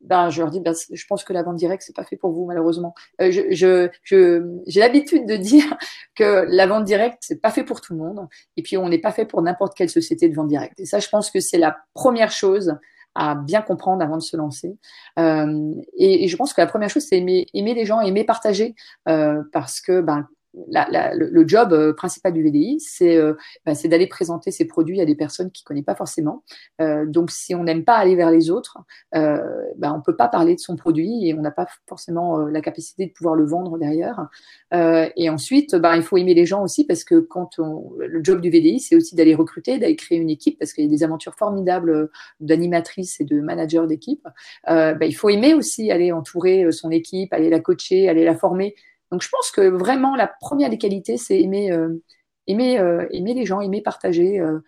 [0.00, 2.32] ben, je leur dis, ben, je pense que la vente directe, c'est pas fait pour
[2.32, 2.94] vous, malheureusement.
[3.20, 5.76] Euh, je, je, je, j'ai l'habitude de dire
[6.14, 8.28] que la vente directe, c'est pas fait pour tout le monde.
[8.56, 10.78] Et puis, on n'est pas fait pour n'importe quelle société de vente directe.
[10.80, 12.76] Et ça, je pense que c'est la première chose
[13.14, 14.76] à bien comprendre avant de se lancer.
[15.18, 18.24] Euh, et, et, je pense que la première chose, c'est aimer, aimer les gens, aimer
[18.24, 18.76] partager,
[19.08, 23.34] euh, parce que ben, le, job euh, principal du VDI, euh,
[23.64, 26.42] bah, c'est d'aller présenter ses produits à des personnes qui ne connaissent pas forcément.
[26.80, 28.78] Euh, donc, si on n'aime pas aller vers les autres,
[29.12, 32.60] bah, on ne peut pas parler de son produit et on n'a pas forcément la
[32.60, 34.28] capacité de pouvoir le vendre derrière.
[34.72, 38.50] et ensuite, bah, il faut aimer les gens aussi parce que quand le job du
[38.50, 41.34] VDI, c'est aussi d'aller recruter, d'aller créer une équipe parce qu'il y a des aventures
[41.34, 44.26] formidables d'animatrices et de managers d'équipe.
[44.68, 48.74] il faut aimer aussi aller entourer son équipe, aller la coacher, aller la former.
[49.10, 52.02] Donc je pense que vraiment la première des qualités, c'est aimer, euh,
[52.46, 54.60] aimer, euh, aimer les gens, aimer partager, euh,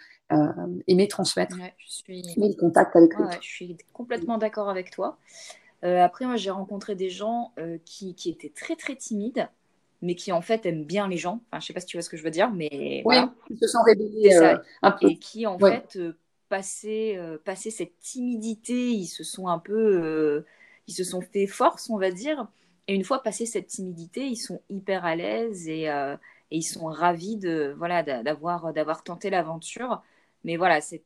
[0.87, 2.21] aimer transmettre, je suis...
[2.37, 5.19] aimer le contact avec ouais, je suis complètement d'accord avec toi.
[5.83, 7.53] après, moi, j'ai rencontré des gens
[7.85, 9.49] qui, qui, étaient très très timides,
[10.03, 11.41] mais qui en fait aiment bien les gens.
[11.51, 13.17] Enfin, je sais pas si tu vois ce que je veux dire, mais oui,
[13.51, 14.35] ils se sont révélés
[14.83, 15.11] un peu.
[15.11, 15.99] Et qui en fait
[16.49, 20.45] passaient, passaient cette timidité, ils se sont un peu,
[20.87, 22.47] ils se sont fait force, on va dire
[22.91, 26.17] et une fois passé cette timidité, ils sont hyper à l'aise et, euh,
[26.51, 30.03] ils sont ravis de voilà d'avoir d'avoir tenté l'aventure.
[30.43, 31.05] Mais voilà, c'est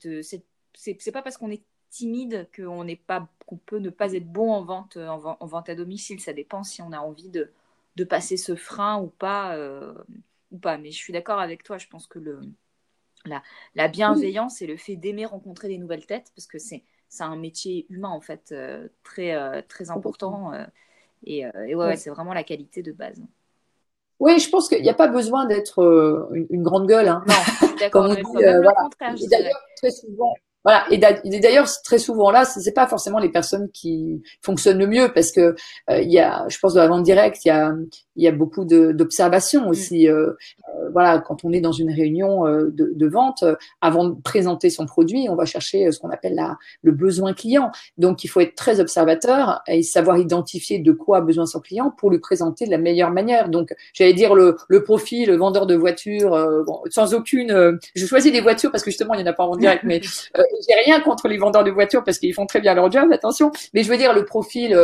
[0.73, 4.51] c'est pas parce qu'on est timide qu'on n'est pas qu'on peut ne pas être bon
[4.51, 6.21] en vente en, vente à domicile.
[6.21, 7.51] Ça dépend si on a envie de,
[7.97, 9.93] de passer ce frein ou pas euh,
[10.53, 10.79] ou pas.
[10.79, 11.77] Mais je suis d'accord avec toi.
[11.77, 12.41] Je pense que le
[13.27, 13.43] la,
[13.75, 17.37] la bienveillance et le fait d'aimer rencontrer des nouvelles têtes parce que c'est c'est un
[17.37, 20.55] métier humain en fait euh, très très important.
[21.27, 23.21] Et, euh, ouais, c'est vraiment la qualité de base.
[24.21, 27.09] Oui, je pense qu'il n'y a pas besoin d'être euh, une, grande gueule.
[27.09, 27.25] Hein.
[27.27, 28.09] Non, d'accord.
[28.09, 28.73] D'ailleurs,
[29.77, 30.35] très souvent,
[30.65, 30.85] voilà.
[30.91, 35.13] Et d'ailleurs, très souvent là, ce n'est pas forcément les personnes qui fonctionnent le mieux
[35.15, 35.55] parce que
[35.91, 37.75] il y a, je pense, dans la vente directe, il y a,
[38.17, 39.69] y a beaucoup d'observations mm.
[39.69, 40.09] aussi.
[40.09, 40.33] Euh,
[40.69, 43.45] euh, voilà, quand on est dans une réunion euh, de, de, vente,
[43.81, 47.71] avant de présenter son produit, on va chercher ce qu'on appelle la, le besoin client.
[47.99, 51.93] Donc, il faut être très observateur et savoir identifier de quoi a besoin son client
[51.97, 53.49] pour lui présenter de la meilleure manière.
[53.49, 56.31] Donc, j'allais dire le, le profil, le vendeur de voitures,
[56.67, 57.79] bon, sans aucune.
[57.95, 60.01] je choisis des voitures parce que justement, il n'y en a pas en direct, mais
[60.69, 63.53] j'ai rien contre les vendeurs de voitures parce qu'ils font très bien leur job, attention.
[63.73, 64.75] Mais je veux dire le profil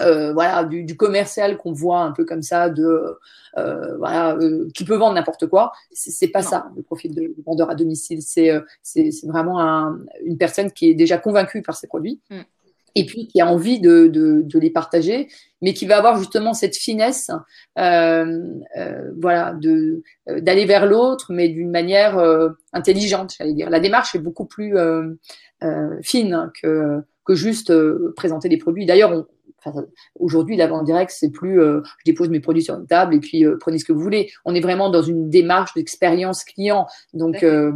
[0.00, 3.18] euh, voilà, du, du commercial qu'on voit un peu comme ça, de
[3.58, 5.72] euh, voilà, euh, qui peut vendre n'importe quoi.
[5.92, 8.22] C'est pas ça le profil de, vendeur à domicile.
[8.22, 12.20] C'est euh, c'est vraiment un, une personne qui est déjà convaincue par ses produits.
[12.30, 12.40] Mm.
[12.94, 15.28] Et puis qui a envie de, de, de, les partager,
[15.62, 17.30] mais qui va avoir justement cette finesse,
[17.78, 18.50] euh,
[19.20, 22.18] voilà, de d'aller vers l'autre, mais d'une manière
[22.72, 23.70] intelligente, j'allais dire.
[23.70, 24.76] La démarche est beaucoup plus
[26.02, 27.72] fine que que juste
[28.16, 28.84] présenter des produits.
[28.84, 29.26] D'ailleurs, on,
[30.18, 33.20] Aujourd'hui, la vente directe, c'est plus euh, je dépose mes produits sur une table et
[33.20, 34.30] puis euh, prenez ce que vous voulez.
[34.44, 36.86] On est vraiment dans une démarche d'expérience client.
[37.14, 37.72] Donc, euh,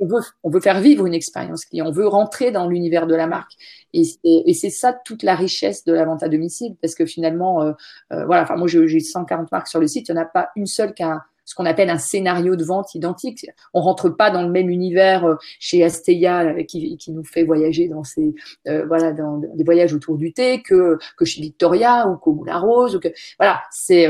[0.00, 1.86] on, veut, on veut faire vivre une expérience client.
[1.86, 3.52] On veut rentrer dans l'univers de la marque.
[3.92, 6.76] Et, et c'est ça toute la richesse de la vente à domicile.
[6.80, 7.74] Parce que finalement,
[8.10, 10.08] voilà, enfin, moi, j'ai 140 marques sur le site.
[10.08, 12.64] Il n'y en a pas une seule qui a ce qu'on appelle un scénario de
[12.64, 13.46] vente identique.
[13.74, 17.44] On rentre pas dans le même univers euh, chez Asteya euh, qui, qui nous fait
[17.44, 18.34] voyager dans ces
[18.68, 22.58] euh, voilà dans des voyages autour du thé que que chez Victoria ou qu'au Moulin
[22.58, 24.08] Rose ou que voilà c'est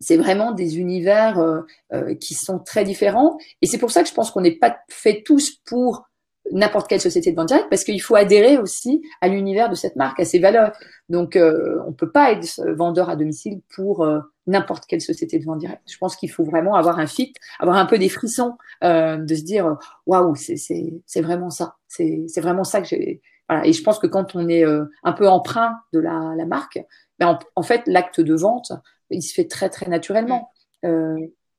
[0.00, 1.64] c'est vraiment des univers
[2.20, 5.22] qui sont très différents et c'est pour ça que je pense qu'on n'est pas fait
[5.24, 6.06] tous pour
[6.52, 9.96] n'importe quelle société de vente directe parce qu'il faut adhérer aussi à l'univers de cette
[9.96, 10.72] marque, à ses valeurs.
[11.08, 15.44] Donc, euh, on peut pas être vendeur à domicile pour euh, n'importe quelle société de
[15.44, 15.82] vente directe.
[15.86, 19.34] Je pense qu'il faut vraiment avoir un fit, avoir un peu des frissons, euh, de
[19.34, 23.20] se dire waouh, c'est vraiment ça, c'est vraiment ça que j'ai.
[23.48, 23.66] Voilà.
[23.66, 26.80] Et je pense que quand on est euh, un peu emprunt de la, la marque,
[27.18, 28.72] ben en, en, fait, l'acte de vente,
[29.10, 30.50] il se fait très très naturellement.
[30.84, 31.16] Euh,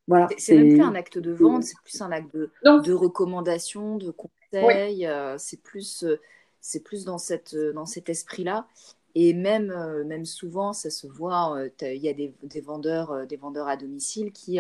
[0.08, 3.98] voilà, c'est même plus un acte de vente, c'est plus un acte de, de recommandation,
[3.98, 4.12] de
[4.52, 5.06] conseil.
[5.06, 6.20] Euh, c'est plus, euh,
[6.62, 8.68] c'est plus dans, cette, euh, dans cet esprit-là.
[9.16, 13.68] Et même, même souvent, ça se voit, il y a des, des, vendeurs, des vendeurs
[13.68, 14.60] à domicile qui,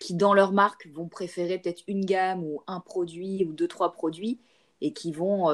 [0.00, 3.92] qui, dans leur marque, vont préférer peut-être une gamme ou un produit ou deux, trois
[3.92, 4.40] produits
[4.80, 5.46] et qui vont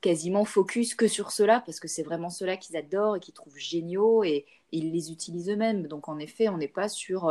[0.00, 3.58] quasiment focus que sur cela parce que c'est vraiment cela qu'ils adorent et qu'ils trouvent
[3.58, 5.88] géniaux et, ils les utilisent eux-mêmes.
[5.88, 7.28] Donc, en effet, on n'est pas sur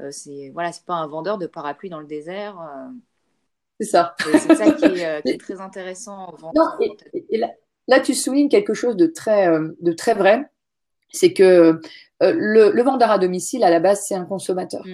[0.00, 2.58] euh, c'est voilà, pas un vendeur de parapluie dans le désert.
[3.80, 4.14] C'est ça.
[4.18, 6.56] C'est ça qui est, euh, très intéressant en vente.
[7.12, 7.40] et,
[7.88, 9.48] là, tu soulignes quelque chose de très,
[9.80, 10.48] de très vrai,
[11.10, 11.80] c'est que
[12.20, 14.84] le, vendeur à domicile, à la base, c'est un consommateur.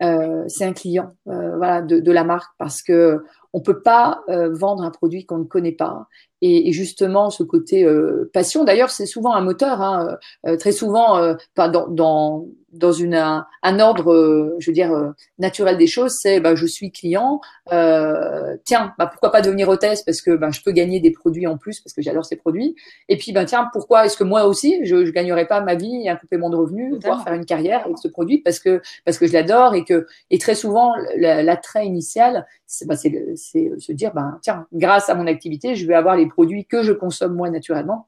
[0.00, 0.48] Mm.
[0.48, 4.90] c'est un client voilà, de, de, la marque parce que on peut pas vendre un
[4.90, 6.06] produit qu'on ne connaît pas
[6.40, 7.84] et, justement ce côté
[8.32, 10.16] passion d'ailleurs c'est souvent un moteur hein,
[10.60, 12.46] très souvent dans, dans,
[12.78, 16.66] dans une, un, ordre, euh, je veux dire, euh, naturel des choses, c'est bah, je
[16.66, 17.40] suis client,
[17.72, 21.46] euh, tiens, bah, pourquoi pas devenir hôtesse parce que bah, je peux gagner des produits
[21.46, 22.76] en plus parce que j'adore ces produits.
[23.08, 26.02] Et puis, bah, tiens, pourquoi est-ce que moi aussi, je ne gagnerais pas ma vie
[26.04, 29.18] et un complément de revenu, voire faire une carrière avec ce produit parce que, parce
[29.18, 34.38] que je l'adore et que, et très souvent, l'attrait initial, c'est bah, se dire, bah,
[34.42, 38.06] tiens, grâce à mon activité, je vais avoir les produits que je consomme moi naturellement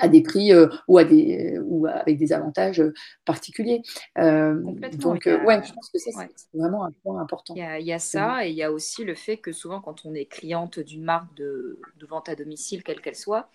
[0.00, 2.92] à des prix euh, ou, à des, ou avec des avantages euh,
[3.24, 3.82] particuliers.
[4.18, 4.60] Euh,
[4.92, 6.12] donc, ouais, je pense que c'est
[6.54, 7.54] vraiment un point important.
[7.56, 10.14] Il y a, ça, et il y a aussi le fait que souvent, quand on
[10.14, 13.48] est cliente d'une marque de, de, vente à domicile, quelle qu'elle soit,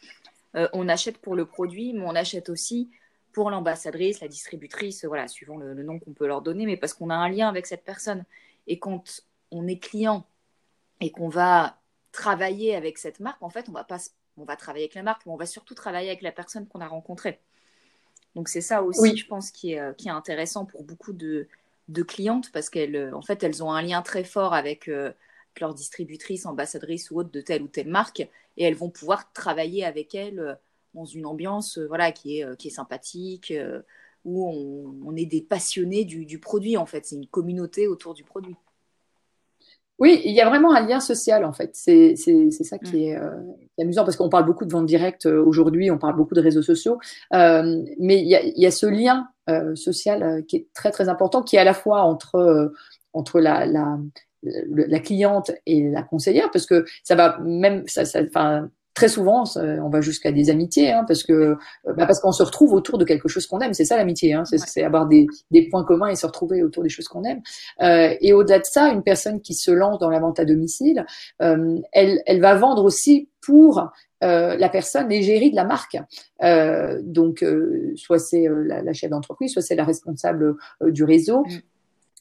[0.73, 2.91] on achète pour le produit, mais on achète aussi
[3.33, 7.09] pour l'ambassadrice, la distributrice, voilà, suivant le, nom qu'on peut leur donner, mais parce qu'on
[7.09, 8.23] a un lien avec cette personne.
[8.67, 10.25] Et quand on est client
[11.01, 11.77] et qu'on va
[12.11, 13.97] travailler avec cette marque, en fait, on va pas
[14.37, 16.81] on va travailler avec la marque, mais on va surtout travailler avec la personne qu'on
[16.81, 17.39] a rencontrée.
[18.35, 21.47] Donc c'est ça aussi, je pense, qui est, euh, qui est intéressant pour beaucoup de,
[21.87, 25.11] de clientes parce qu'elles, euh, en fait, elles ont un lien très fort avec euh,
[25.61, 29.85] leur distributrice, ambassadrice ou autre de telle ou telle marque, et elles vont pouvoir travailler
[29.85, 30.57] avec elles
[30.95, 33.53] dans une ambiance, voilà, qui est, qui est sympathique,
[34.25, 34.47] où
[35.05, 36.75] on, est des passionnés du, du produit.
[36.77, 38.55] En fait, c'est une communauté autour du produit.
[39.99, 41.71] Oui, il y a vraiment un lien social en fait.
[41.73, 43.29] C'est ça qui est, euh,
[43.69, 46.33] qui est, amusant parce qu'on parle beaucoup de vente directe euh, aujourd'hui, on parle beaucoup
[46.33, 46.97] de réseaux sociaux,
[47.33, 50.91] euh, mais il y, a, il y, a, ce lien euh, social qui est très
[50.91, 52.69] très important, qui est à la fois entre, euh,
[53.13, 53.99] entre la, la,
[54.41, 58.21] la, cliente et la conseillère, parce que ça va même, ça, ça,
[58.93, 61.55] très souvent, on va jusqu'à des amitiés, hein, parce que euh,
[61.97, 63.73] bah parce qu'on se retrouve autour de quelque chose qu'on aime.
[63.73, 66.89] C'est ça l'amitié, hein, c'est avoir des, des, points communs et se retrouver autour des
[66.89, 67.41] choses qu'on aime.
[67.81, 71.05] Euh, et au-delà de ça, une personne qui se lance dans la vente à domicile,
[71.41, 73.91] euh, elle, elle va vendre aussi pour
[74.23, 75.97] euh, la personne l'égérie de la marque.
[76.43, 81.43] Euh, donc, euh, soit c'est la, la, chef d'entreprise, soit c'est la responsable du réseau.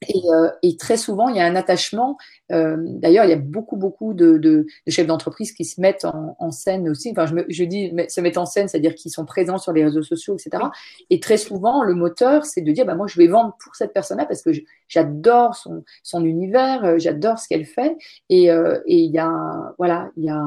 [0.09, 2.17] Et, euh, et, très souvent, il y a un attachement.
[2.51, 6.05] Euh, D'ailleurs, il y a beaucoup, beaucoup de, de, de chefs d'entreprise qui se mettent
[6.05, 7.11] en, en, scène aussi.
[7.11, 9.85] Enfin, je, me, je dis se mettent en scène, c'est-à-dire qu'ils sont présents sur les
[9.85, 10.65] réseaux sociaux, etc.
[11.11, 13.93] Et très souvent, le moteur, c'est de dire, bah, moi, je vais vendre pour cette
[13.93, 14.51] personne-là parce que
[14.88, 17.97] j'adore son, son univers, euh, j'adore ce qu'elle fait.
[18.29, 20.43] Et, euh, et il y a, voilà, il y a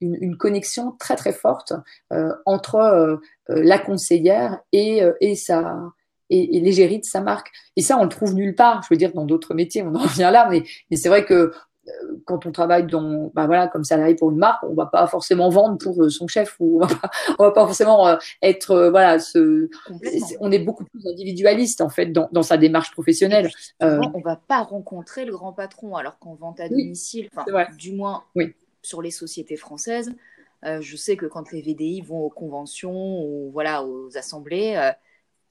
[0.00, 1.72] une, une connexion très, très forte
[2.12, 3.16] euh, entre euh,
[3.48, 5.92] la conseillère et, et sa
[6.32, 7.50] et, l'égérie de sa marque.
[7.76, 8.82] Et ça, on le trouve nulle part.
[8.82, 11.52] Je veux dire, dans d'autres métiers, on en revient là, mais, mais c'est vrai que
[11.88, 11.90] euh,
[12.26, 15.48] quand on travaille dans, bah voilà, comme salarié pour une marque, on va pas forcément
[15.48, 19.18] vendre pour euh, son chef ou on va pas, va pas forcément euh, être, voilà,
[19.18, 19.68] ce,
[20.38, 23.50] on est beaucoup plus individualiste en fait dans, dans sa démarche professionnelle.
[23.82, 27.28] Euh, on va pas rencontrer le grand patron alors qu'en vente à domicile,
[27.76, 28.54] du moins oui.
[28.82, 30.14] sur les sociétés françaises,
[30.64, 34.92] je sais que quand les VDI vont aux conventions ou voilà aux assemblées,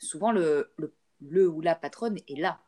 [0.01, 0.73] souvent le,
[1.21, 2.59] le, ou la patronne est là.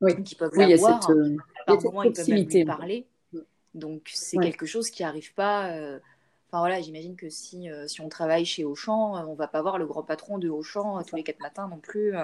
[0.00, 1.02] Oui, Donc, ils peuvent la voir.
[1.02, 1.36] Cette, euh,
[1.66, 3.06] par moment, ils peuvent même lui parler.
[3.74, 5.70] Donc, c'est quelque chose qui n'arrive pas.
[5.70, 5.98] Euh,
[6.48, 9.62] enfin, voilà, j'imagine que si, euh, si on travaille chez Auchan, on ne va pas
[9.62, 12.14] voir le grand patron de Auchan tous les quatre matins non plus.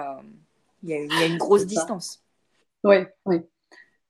[0.83, 2.23] Il y, a, y, a une grosse distance.
[2.83, 3.41] Oui, oui.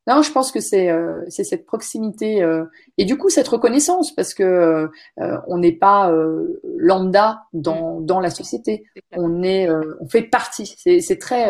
[0.05, 2.65] Non, je pense que c'est euh, cette proximité euh,
[2.97, 4.89] et du coup cette reconnaissance parce que
[5.19, 8.05] euh, on n'est pas euh, lambda dans, mm.
[8.05, 8.83] dans la société.
[9.13, 10.75] On est on fait partie.
[10.77, 11.49] C'est très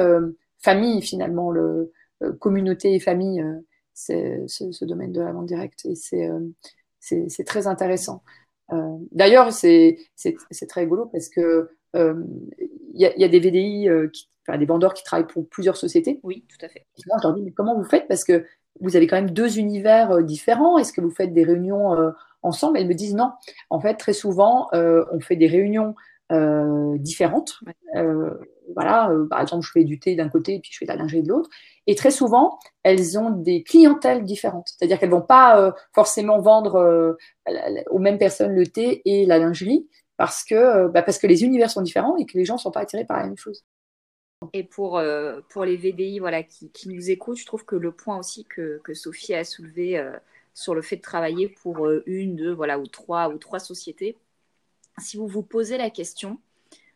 [0.60, 1.92] famille finalement le
[2.40, 3.44] communauté et famille
[3.94, 6.30] c'est ce, ce, domaine de la vente directe et c'est
[7.00, 8.24] c'est très intéressant.
[9.12, 11.70] D'ailleurs c'est c'est très rigolo parce que
[12.94, 16.20] y a, y, a, des VDI qui enfin, des vendeurs qui travaillent pour plusieurs sociétés.
[16.24, 16.86] Oui, tout à fait.
[17.08, 18.08] moi, je leur dis, mais comment vous faites?
[18.08, 18.46] Parce que
[18.80, 20.78] vous avez quand même deux univers euh, différents.
[20.78, 22.78] Est-ce que vous faites des réunions euh, ensemble?
[22.78, 23.32] Elles me disent non.
[23.70, 25.96] En fait, très souvent, euh, on fait des réunions
[26.32, 27.60] euh, différentes.
[27.96, 28.32] Euh,
[28.74, 30.98] voilà, par exemple, je fais du thé d'un côté et puis je fais de la
[30.98, 31.50] lingerie de l'autre.
[31.86, 34.70] Et très souvent, elles ont des clientèles différentes.
[34.70, 37.18] C'est-à-dire qu'elles vont pas forcément vendre
[37.92, 39.86] aux mêmes personnes le thé et la lingerie
[40.24, 42.72] parce que, bah, parce que les univers sont différents et que les gens ne sont
[42.72, 43.66] pas attirés par la même chose.
[44.54, 47.92] Et pour, euh, pour les VDI voilà, qui, qui, nous écoutent, je trouve que le
[47.92, 50.18] point aussi que, que Sophie a soulevé euh,
[50.54, 54.18] sur le fait de travailler pour euh, une, deux, voilà, ou trois, ou trois sociétés,
[54.98, 56.40] si vous vous posez la question,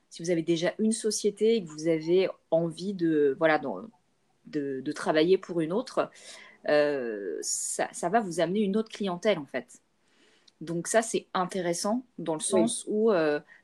[0.09, 3.59] si vous avez déjà une société et que vous avez envie de, voilà,
[4.45, 6.09] de, de, travailler pour une autre,
[6.63, 9.81] ça, va vous amener une autre clientèle en fait.
[10.61, 12.93] Donc ça, c'est intéressant dans le sens oui.
[12.93, 13.11] où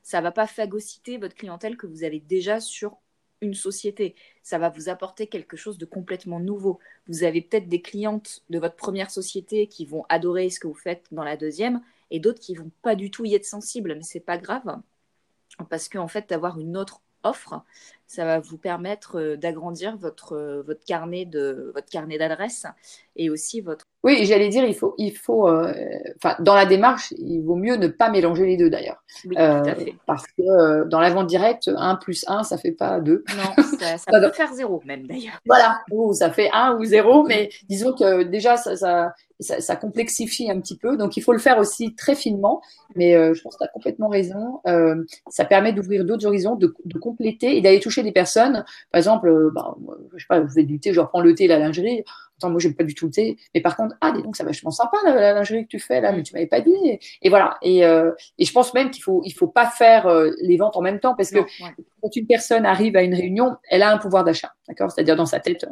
[0.02, 2.98] ça ne va pas phagocyter votre clientèle que vous avez déjà sur
[3.40, 4.14] une société.
[4.42, 6.78] Ça va vous apporter quelque chose de complètement nouveau.
[7.08, 10.74] Vous avez peut-être des clientes de votre première société qui vont adorer ce que vous
[10.74, 14.02] faites dans la deuxième et d'autres qui vont pas du tout y être sensibles, mais
[14.02, 14.80] c'est pas grave
[15.68, 17.62] parce qu'en fait, d'avoir une autre offre,
[18.06, 22.66] ça va vous permettre euh, d'agrandir votre, euh, votre carnet de votre carnet d'adresses
[23.16, 23.84] et aussi votre.
[24.04, 25.72] Oui, j'allais dire, il faut, il faut, euh,
[26.16, 29.02] enfin, dans la démarche, il vaut mieux ne pas mélanger les deux d'ailleurs.
[29.24, 29.94] Oui, tout à fait.
[30.06, 33.24] Parce que dans la vente directe, 1 plus 1, ça fait pas 2.
[33.36, 35.40] Non, ça, ça peut faire 0 même d'ailleurs.
[35.46, 40.50] Voilà, ou ça fait 1 ou 0, mais disons que déjà, ça, ça, ça, complexifie
[40.50, 40.96] un petit peu.
[40.96, 42.60] Donc, il faut le faire aussi très finement.
[42.94, 44.60] Mais euh, je pense que tu as complètement raison.
[44.66, 48.64] Euh, ça permet d'ouvrir d'autres horizons, de, de, compléter et d'aller toucher des personnes.
[48.92, 49.74] Par exemple, euh, bah,
[50.14, 52.04] je sais pas, je vais du thé, je reprends le thé, la lingerie.
[52.38, 53.36] Attends, moi, j'aime pas du tout le thé.
[53.54, 56.12] Mais par contre, ah, dis donc, ça vachement sympa, la, lingerie que tu fais là,
[56.12, 56.98] mais tu m'avais pas dit.
[57.22, 57.56] Et, voilà.
[57.62, 60.76] Et, euh, et, je pense même qu'il faut, il faut pas faire euh, les ventes
[60.76, 61.38] en même temps parce que
[62.02, 64.52] quand une personne arrive à une réunion, elle a un pouvoir d'achat.
[64.68, 64.90] D'accord?
[64.90, 65.66] C'est-à-dire dans sa tête,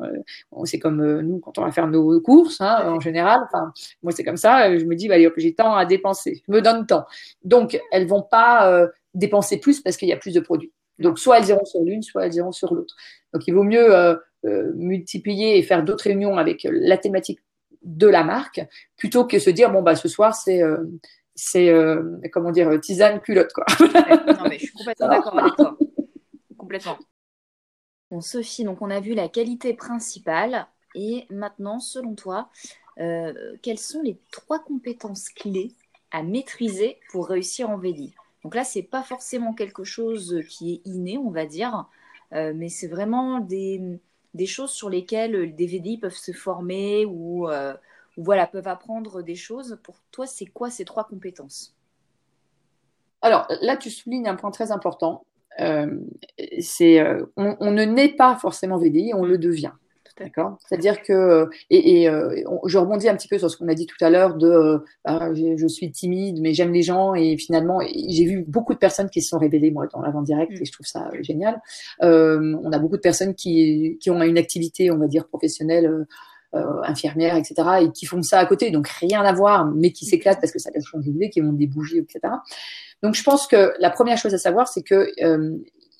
[0.64, 3.40] c'est comme nous quand on va faire nos courses, hein, en général.
[3.44, 3.72] Enfin,
[4.02, 4.76] moi, c'est comme ça.
[4.78, 6.42] Je me dis, bah, j'ai tant à dépenser.
[6.46, 7.04] Je me donne tant.
[7.44, 10.72] Donc, elles vont pas euh, dépenser plus parce qu'il y a plus de produits.
[10.98, 12.94] Donc, soit elles iront sur l'une, soit elles iront sur l'autre.
[13.32, 17.40] Donc, il vaut mieux euh, euh, multiplier et faire d'autres réunions avec la thématique
[17.82, 18.60] de la marque
[18.96, 20.62] plutôt que se dire, bon, bah, ce soir, c'est
[21.34, 21.72] c'est
[22.32, 23.64] comment dire tisane culotte quoi.
[23.80, 25.78] non mais je suis complètement d'accord avec toi.
[26.58, 26.98] Complètement.
[28.10, 32.50] Bon Sophie, donc on a vu la qualité principale et maintenant selon toi,
[32.96, 35.72] quelles sont les trois compétences clés
[36.12, 38.14] à maîtriser pour réussir en VDI.
[38.44, 41.86] Donc là, c'est pas forcément quelque chose qui est inné, on va dire,
[42.32, 43.80] euh, mais c'est vraiment des,
[44.34, 47.74] des, choses sur lesquelles des VDI peuvent se former ou, euh,
[48.16, 49.78] voilà, peuvent apprendre des choses.
[49.82, 51.74] Pour toi, c'est quoi ces trois compétences?
[53.20, 55.24] Alors là, tu soulignes un point très important.
[55.60, 55.98] Euh,
[56.60, 57.04] c'est
[57.36, 59.72] on, ne naît pas forcément VDI, on le devient.
[60.18, 60.58] D'accord?
[60.66, 64.02] C'est-à-dire que, et, euh, je rebondis un petit peu sur ce qu'on a dit tout
[64.04, 68.24] à l'heure de euh, bah, je, suis timide, mais j'aime les gens, et finalement, j'ai
[68.24, 70.62] vu beaucoup de personnes qui se sont révélées, moi, dans la vente directe, mm.
[70.62, 71.60] et je trouve ça euh, génial.
[72.00, 76.06] on a beaucoup de personnes qui, qui, ont une activité, on va dire, professionnelle.
[76.84, 80.38] infirmière, etc., et qui font ça à côté, donc rien à voir, mais qui s'éclatent
[80.38, 82.20] parce que ça les change d'idée, qui ont des bougies, etc.
[83.02, 85.08] Donc je pense que la première chose à savoir, c'est que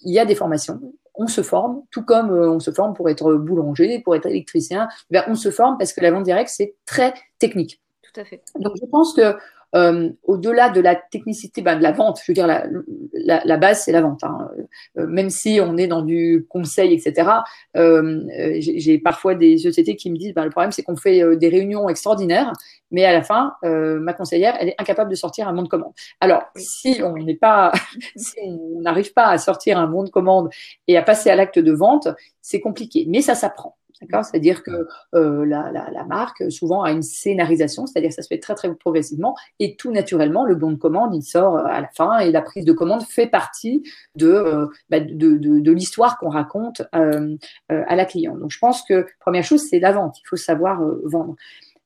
[0.05, 0.79] il y a des formations,
[1.14, 4.88] on se forme, tout comme euh, on se forme pour être boulanger, pour être électricien,
[5.11, 7.81] ben, on se forme parce que la vente directe, c'est très technique.
[8.03, 8.42] Tout à fait.
[8.59, 9.37] Donc, je pense que
[9.74, 12.66] euh, au-delà de la technicité ben, de la vente, je veux dire, la,
[13.12, 14.22] la, la base, c'est la vente.
[14.22, 14.50] Hein.
[14.98, 17.28] Euh, même si on est dans du conseil, etc.,
[17.76, 18.22] euh,
[18.58, 21.48] j'ai parfois des sociétés qui me disent, ben, le problème, c'est qu'on fait euh, des
[21.48, 22.52] réunions extraordinaires,
[22.90, 25.68] mais à la fin, euh, ma conseillère, elle est incapable de sortir un bon de
[25.68, 25.92] commande.
[26.20, 27.72] Alors, si on n'est pas,
[28.16, 30.50] si on n'arrive pas à sortir un bon de commande
[30.87, 32.08] et à passer à l'acte de vente,
[32.40, 33.76] c'est compliqué, mais ça s'apprend.
[34.23, 38.55] C'est-à-dire que euh, la, marque souvent a une scénarisation, c'est-à-dire que ça se fait très
[38.55, 42.19] très progressivement et tout naturellement le bon de commande il sort euh, à la fin
[42.19, 43.83] et la prise de commande fait partie
[44.17, 48.38] de euh, bah, de, l'histoire qu'on raconte à la cliente.
[48.38, 51.35] Donc je pense que première chose c'est la vente, il faut savoir vendre.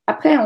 [0.07, 0.37] Après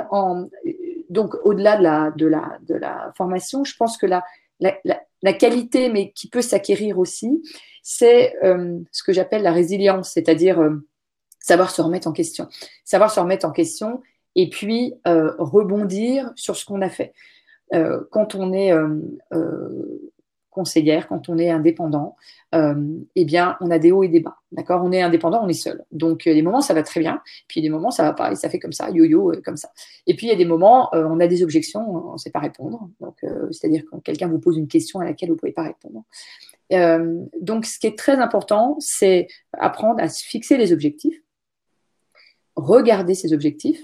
[1.09, 4.25] donc au-delà de la, de la de la formation, je pense que la
[4.61, 7.43] la, qualité, mais qui peut s'acquérir aussi,
[7.83, 10.61] c'est ce que j'appelle la résilience, c'est-à-dire
[11.41, 12.47] savoir se remettre en question.
[12.85, 14.01] Savoir se remettre en question
[14.37, 17.13] et puis euh, rebondir sur ce qu'on a fait.
[17.75, 19.01] Euh, quand on est euh,
[20.51, 22.17] conseillère, quand on est indépendant,
[22.53, 24.37] eh bien, on a des hauts et des bas.
[24.51, 24.83] D'accord?
[24.85, 25.85] On est indépendant, on est seul.
[25.93, 27.23] Donc, des moments, ça va très bien.
[27.47, 29.71] Puis, des moments, ça va pas et ça fait comme ça, yo-yo, comme ça.
[30.09, 32.41] Et puis, il y a des moments, on a des objections, on ne sait pas
[32.41, 32.91] répondre.
[33.01, 36.03] Donc, c'est-à-dire quand quelqu'un vous pose une question à laquelle vous ne pouvez pas répondre.
[37.41, 41.23] donc, ce qui est très important, c'est apprendre à se fixer les objectifs
[42.61, 43.83] regarder ses objectifs,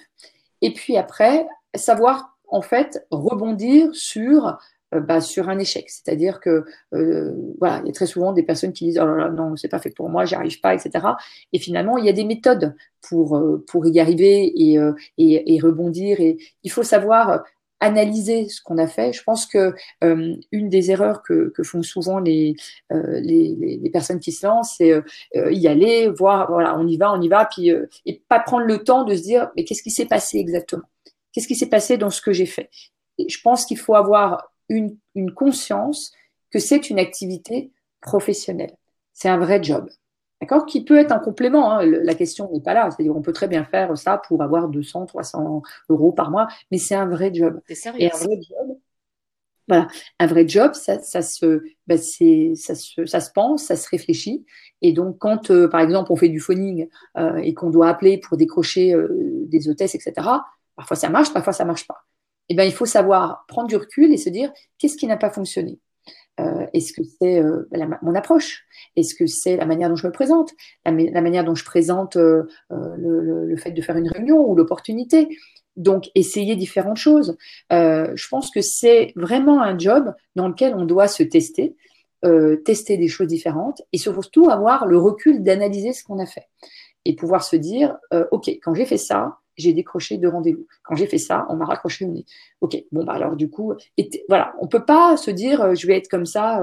[0.62, 4.58] et puis après, savoir en fait rebondir sur
[4.94, 5.90] euh, bah, sur un échec.
[5.90, 9.16] C'est-à-dire que euh, voilà, il y a très souvent des personnes qui disent oh là
[9.16, 11.04] là, non, c'est pas fait pour moi, j'y arrive pas, etc.
[11.52, 12.74] Et finalement, il y a des méthodes
[13.08, 14.78] pour euh, pour y arriver et,
[15.18, 16.20] et, et, rebondir.
[16.20, 17.44] Et il faut savoir
[17.80, 19.12] analyser ce qu'on a fait.
[19.12, 22.56] Je pense que euh, une des erreurs que, font souvent les,
[22.92, 26.96] euh, les, les, personnes qui se lancent, c'est euh, y aller, voir, voilà, on y
[26.96, 27.70] va, on y va, puis
[28.06, 30.86] et pas prendre le temps de se dire, mais qu'est-ce qui s'est passé exactement?
[31.32, 32.70] Qu'est-ce qui s'est passé dans ce que j'ai fait?
[33.18, 36.12] Je pense qu'il faut avoir une, une conscience
[36.50, 38.76] que c'est une activité professionnelle.
[39.12, 39.88] C'est un vrai job.
[40.40, 40.66] D'accord?
[40.66, 41.72] Qui peut être un complément.
[41.72, 41.86] Hein.
[41.86, 42.90] La question n'est pas là.
[42.90, 46.78] C'est-à-dire, on peut très bien faire ça pour avoir 200, 300 euros par mois, mais
[46.78, 47.60] c'est un vrai job.
[47.66, 48.02] C'est sérieux?
[48.02, 48.78] Et un vrai job,
[49.68, 49.88] voilà,
[50.20, 54.44] un vrai job, ça, ça se, ben ça se, ça se pense, ça se réfléchit.
[54.80, 58.18] Et donc, quand, euh, par exemple, on fait du phoning euh, et qu'on doit appeler
[58.18, 59.08] pour décrocher euh,
[59.46, 60.12] des hôtesses, etc.,
[60.76, 62.04] parfois ça marche, parfois ça marche pas.
[62.48, 65.30] Eh ben, il faut savoir prendre du recul et se dire qu'est-ce qui n'a pas
[65.30, 65.80] fonctionné?
[66.72, 67.42] Est-ce que c'est
[68.02, 68.64] mon approche?
[68.96, 70.50] Est-ce que c'est la manière dont je me présente?
[70.84, 75.28] La, manière dont je présente le, le, fait de faire une réunion ou l'opportunité?
[75.76, 77.36] Donc, essayer différentes choses.
[77.70, 81.74] je pense que c'est vraiment un job dans lequel on doit se tester,
[82.24, 86.48] euh, tester des choses différentes et surtout avoir le recul d'analyser ce qu'on a fait
[87.04, 90.66] et pouvoir se dire, euh, OK, quand j'ai fait ça, j'ai décroché deux rendez-vous.
[90.82, 92.24] Quand j'ai fait ça, on m'a raccroché au nez.
[92.60, 93.74] Ok, bon bah alors du coup,
[94.28, 96.62] voilà, on peut pas se dire euh, je vais être comme ça,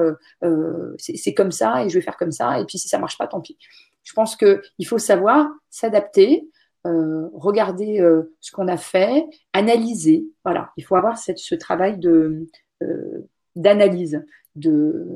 [0.97, 3.27] c'est comme ça et je vais faire comme ça et puis si ça marche pas,
[3.27, 3.57] tant pis.
[4.03, 6.47] Je pense que il faut savoir s'adapter,
[6.83, 8.05] regarder
[8.41, 10.25] ce qu'on a fait, analyser.
[10.43, 12.47] Voilà, il faut avoir ce travail de
[13.55, 14.23] d'analyse
[14.55, 15.07] de,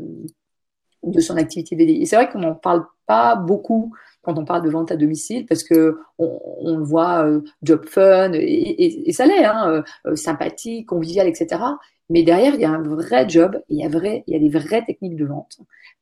[1.04, 1.94] de son activité BD.
[1.94, 3.94] Et c'est vrai qu'on n'en parle pas beaucoup
[4.28, 8.34] quand on parle de vente à domicile parce que on, le voit euh, job fun
[8.34, 11.62] et, ça l'est, hein, euh, sympathique, convivial, etc.
[12.10, 14.40] Mais derrière, il y a un vrai job, il y a, vrai, il y a
[14.40, 15.60] des vraies techniques de vente.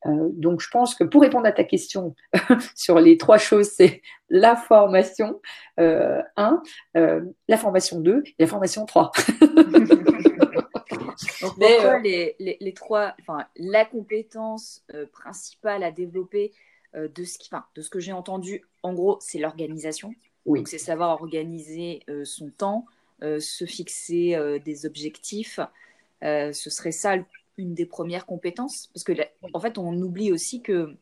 [0.07, 2.15] Euh, donc, je pense que pour répondre à ta question
[2.75, 5.39] sur les trois choses, c'est la formation
[5.77, 6.63] 1,
[6.95, 9.11] la formation 2 et la formation 3.
[11.41, 11.57] Donc,
[12.03, 16.51] les, les, trois, enfin, la compétence principale à développer
[16.95, 20.13] de, ce qui, de ce que j'ai entendu, en gros, c'est l'organisation.
[20.45, 20.59] Oui.
[20.59, 22.85] Donc, c'est savoir organiser son temps,
[23.21, 25.59] se fixer des objectifs.
[26.21, 27.17] ce serait ça
[27.57, 28.87] une des premières compétences.
[28.93, 29.13] Parce que,
[29.53, 30.95] en fait, on oublie aussi que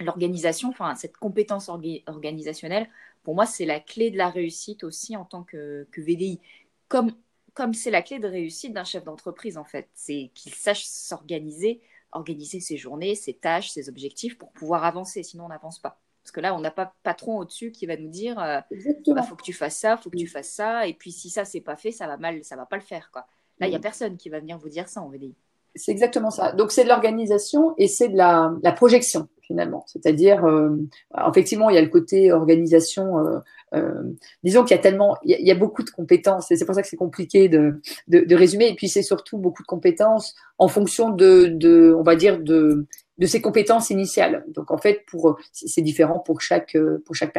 [0.00, 2.88] l'organisation, enfin, cette compétence organisationnelle,
[3.22, 6.40] pour moi, c'est la clé de la réussite aussi en tant que, que VDI.
[6.88, 7.12] Comme
[7.54, 9.88] comme c'est la clé de réussite d'un chef d'entreprise, en fait.
[9.94, 11.80] C'est qu'il sache s'organiser,
[12.14, 15.22] organiser ses journées, ses tâches, ses objectifs pour pouvoir avancer.
[15.22, 16.00] Sinon, on n'avance pas.
[16.22, 18.36] Parce que là, on n'a pas patron au-dessus qui va nous dire
[18.70, 20.86] il euh, bah, faut que tu fasses ça, faut que tu fasses ça.
[20.86, 23.10] Et puis, si ça, c'est pas fait, ça va mal, ça va pas le faire.
[23.12, 23.26] Quoi.
[23.60, 25.34] Là, il n'y a personne qui va venir vous dire ça en VDI.
[25.74, 26.52] C'est exactement ça.
[26.52, 29.84] Donc, c'est de l'organisation et c'est de la, projection, finalement.
[29.86, 30.76] C'est-à-dire, euh,
[31.28, 33.38] effectivement, il y a le côté organisation euh,
[33.74, 34.02] euh,
[34.42, 36.82] disons qu'il y a tellement, il y a, beaucoup de compétences et c'est pour ça
[36.82, 38.68] que c'est compliqué de, de, résumer.
[38.68, 42.86] Et puis c'est surtout beaucoup de compétences en fonction de, de on va dire de,
[43.18, 44.44] de ses compétences initiales.
[44.48, 47.32] Donc en fait, pour c'est différent pour chaque pour chaque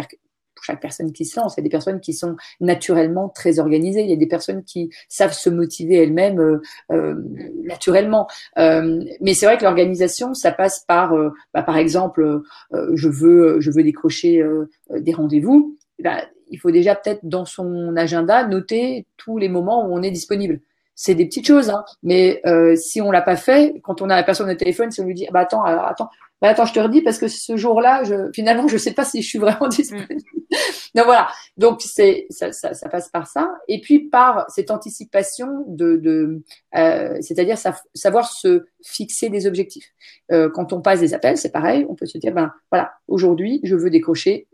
[0.65, 1.55] chaque personne qui se lance.
[1.55, 4.01] Il y a des personnes qui sont naturellement très organisées.
[4.01, 6.61] Il y a des personnes qui savent se motiver elles-mêmes euh,
[6.91, 7.15] euh
[7.63, 8.27] naturellement.
[8.57, 11.13] Euh, mais c'est vrai que l'organisation, ça passe par,
[11.53, 12.41] bah, par exemple,
[12.71, 14.43] je veux, je veux décrocher
[14.91, 15.75] des rendez-vous.
[15.99, 20.11] Bah, il faut déjà peut-être dans son agenda noter tous les moments où on est
[20.11, 20.59] disponible.
[20.95, 24.15] C'est des petites choses, hein, mais euh, si on l'a pas fait, quand on a
[24.15, 26.09] la personne au téléphone, si on lui dit bah attends, attends,
[26.41, 29.21] bah attends, je te redis parce que ce jour-là, je, finalement, je sais pas si
[29.21, 30.21] je suis vraiment disponible.
[30.93, 31.27] Donc voilà,
[31.57, 36.41] donc c'est ça, ça, ça, passe par ça, et puis par cette anticipation de, de
[36.77, 37.57] euh, c'est-à-dire
[37.93, 39.91] savoir se fixer des objectifs.
[40.31, 43.59] Euh, quand on passe des appels, c'est pareil, on peut se dire ben voilà, aujourd'hui,
[43.63, 44.47] je veux décrocher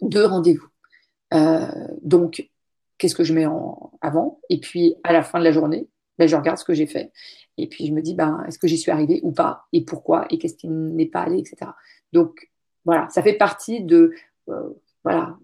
[0.00, 0.68] deux rendez-vous.
[1.34, 1.66] Euh,
[2.02, 2.48] donc,
[2.98, 5.88] qu'est-ce que je mets en avant Et puis, à la fin de la journée,
[6.18, 7.12] ben, je regarde ce que j'ai fait.
[7.58, 9.66] Et puis, je me dis, ben, est-ce que j'y suis arrivée ou pas?
[9.72, 10.26] Et pourquoi?
[10.30, 11.72] Et qu'est-ce qui n'est pas allé, etc.
[12.12, 12.50] Donc,
[12.84, 14.12] voilà, ça fait partie de...
[14.48, 14.70] Euh,
[15.04, 15.36] voilà.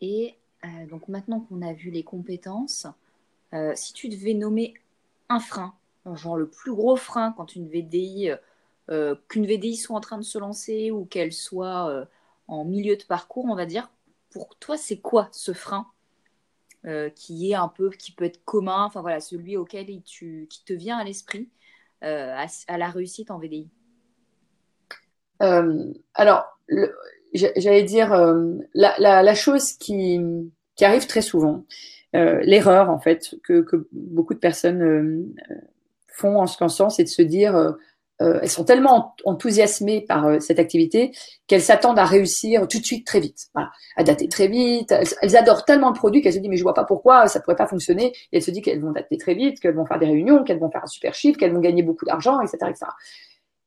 [0.00, 2.86] Et euh, donc, maintenant qu'on a vu les compétences,
[3.74, 4.74] si tu devais nommer
[5.28, 5.74] un frein,
[6.14, 8.30] genre le plus gros frein quand une VDI
[8.90, 12.04] euh, qu'une VDI soit en train de se lancer ou qu'elle soit euh,
[12.48, 13.88] en milieu de parcours, on va dire,
[14.30, 15.86] pour toi, c'est quoi ce frein
[16.86, 20.64] euh, qui est un peu, qui peut être commun, enfin voilà, celui auquel tu, qui
[20.64, 21.48] te vient à l'esprit
[22.02, 22.46] à,
[22.78, 23.68] la réussite en VDI
[25.38, 26.58] Alors,
[27.34, 28.34] j'allais dire,
[28.72, 30.18] la, chose qui,
[30.80, 31.66] arrive très souvent,
[32.14, 35.30] l'erreur en fait que, que, beaucoup de personnes
[36.08, 37.76] font en ce sens, c'est de se dire
[38.20, 41.12] euh, elles sont tellement enthousiasmées par euh, cette activité
[41.46, 44.92] qu'elles s'attendent à réussir tout de suite très vite, voilà, à dater très vite.
[45.22, 47.56] Elles, adorent tellement le produit qu'elles se disent mais je vois pas pourquoi ça pourrait
[47.56, 48.12] pas fonctionner.
[48.32, 50.58] Et elles se disent qu'elles vont dater très vite, qu'elles vont faire des réunions, qu'elles
[50.58, 52.86] vont faire un super chiffre, qu'elles vont gagner beaucoup d'argent, etc., etc.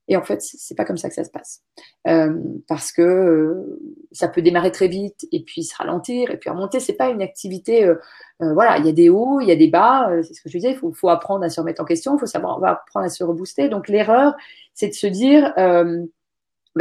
[0.09, 1.61] Et en fait, c'est pas comme ça que ça se passe,
[2.07, 2.37] euh,
[2.67, 3.79] parce que euh,
[4.11, 6.81] ça peut démarrer très vite et puis se ralentir et puis remonter.
[6.81, 7.85] C'est pas une activité.
[7.85, 7.95] Euh,
[8.41, 10.09] euh voilà, il y a des hauts, il y a des bas.
[10.09, 10.71] Euh, c'est ce que je disais.
[10.71, 12.17] Il faut, faut, apprendre à se remettre en question.
[12.17, 13.69] Il faut savoir, apprendre à se rebooster.
[13.69, 14.33] Donc l'erreur,
[14.73, 16.07] c'est de se dire, ben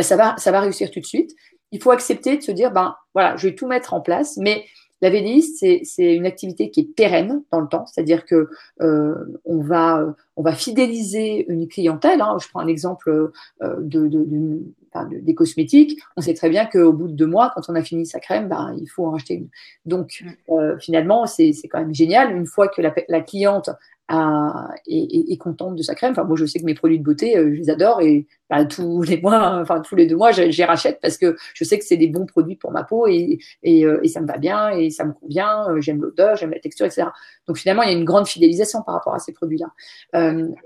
[0.00, 1.30] ça va, ça va réussir tout de suite.
[1.70, 4.64] Il faut accepter de se dire, ben voilà, je vais tout mettre en place, mais
[5.02, 5.42] la VDI,
[5.84, 8.48] c'est une activité qui est pérenne dans le temps, c'est-à-dire que
[8.80, 12.20] euh, on, va, on va fidéliser une clientèle.
[12.20, 12.36] Hein.
[12.40, 14.08] Je prends un exemple euh, de,
[15.10, 16.00] des cosmétiques.
[16.16, 18.48] On sait très bien qu'au bout de deux mois, quand on a fini sa crème,
[18.48, 19.48] ben, il faut en racheter une.
[19.86, 20.52] Donc, mm.
[20.54, 22.36] euh, finalement, c'est quand même génial.
[22.36, 23.70] Une fois que la, cliente
[24.86, 26.12] est, contente de sa crème.
[26.12, 29.02] Enfin, moi, je sais que mes produits de beauté, je les adore et bah, tous
[29.02, 31.96] les mois, enfin tous les deux mois, je, rachète parce que je sais que c'est
[31.96, 35.04] des bons produits pour ma peau et, et, et, ça me va bien et ça
[35.04, 35.66] me convient.
[35.80, 37.08] J'aime l'odeur, j'aime la texture, etc.
[37.46, 39.72] Donc finalement, il y a une grande fidélisation par rapport à ces produits-là.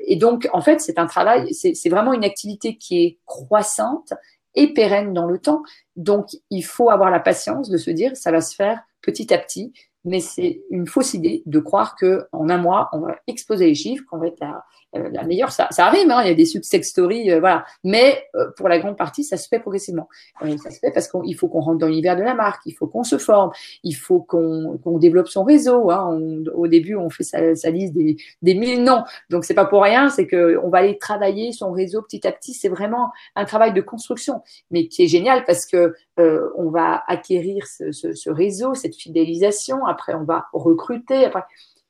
[0.07, 4.12] et donc, en fait, c'est un travail, c'est vraiment une activité qui est croissante
[4.57, 5.62] et pérenne dans le temps.
[5.94, 9.38] Donc, il faut avoir la patience de se dire, ça va se faire petit à
[9.38, 9.72] petit,
[10.07, 13.74] mais c'est une fausse idée de croire que en un mois, on va exposer les
[13.74, 14.64] chiffres, qu'on va être là
[14.96, 17.64] euh, la meilleure, ça, arrive, hein, il y a des success stories, euh, voilà.
[17.84, 20.09] Mais euh, pour la grande partie, ça se fait progressivement.
[20.40, 22.86] ça se fait parce qu'il faut qu'on rentre dans l'univers de la marque, il faut
[22.86, 23.50] qu'on se forme,
[23.82, 25.90] il faut qu'on développe son réseau.
[25.90, 26.18] Hein.
[26.54, 30.09] au début, on fait sa, liste des, des mille noms, donc c'est pas pour rien,
[30.09, 32.54] c'est que on va aller travailler son réseau petit à petit.
[32.54, 37.66] C'est vraiment un travail de construction, mais qui est génial parce que on va acquérir
[37.66, 39.84] ce réseau, cette fidélisation.
[39.97, 41.24] Après, on va recruter.
[41.24, 41.42] Après,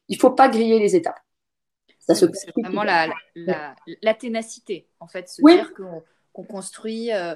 [0.09, 1.19] il faut pas griller les étapes.
[2.15, 2.31] C'est
[2.63, 7.35] vraiment la, la, ténacité, en fait, se dire qu'on construit, euh,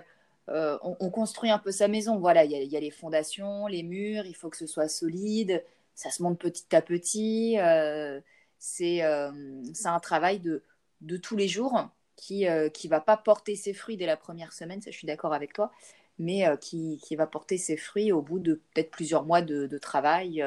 [0.49, 2.21] euh, on, construit un peu sa maison.
[2.21, 5.65] Voilà, il y, a les fondations, les murs, il faut que ce soit solide,
[5.97, 7.59] ça se monte petit à petit.
[7.59, 8.21] Euh,
[8.59, 10.63] c'est un travail de,
[11.01, 14.81] de tous les jours qui ne va pas porter ses fruits dès la première semaine,
[14.81, 15.73] ça je suis d'accord avec toi,
[16.21, 19.79] mais qui, qui, va porter ses fruits au bout de peut-être plusieurs mois de, de
[19.79, 20.45] travail.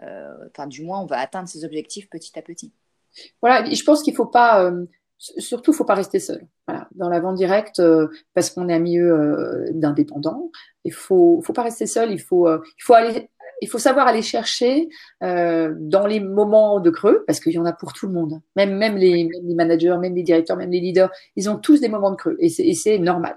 [0.00, 2.72] Enfin, du moins, on va atteindre ses objectifs petit à petit.
[3.42, 4.84] Voilà, je pense qu'il faut pas, euh,
[5.18, 6.46] surtout, il faut pas rester seul.
[6.66, 10.50] Voilà, dans la vente directe, euh, parce qu'on est un milieu euh, d'indépendants,
[10.84, 12.12] il faut, faut pas rester seul.
[12.12, 13.30] Il faut, il faut aller,
[13.60, 14.88] il faut savoir aller chercher
[15.20, 18.40] dans les moments de creux, parce qu'il y en a pour tout le monde.
[18.56, 21.88] Même, même les, les, managers, même les directeurs, même les leaders, ils ont tous des
[21.88, 23.36] moments de creux, et c'est normal.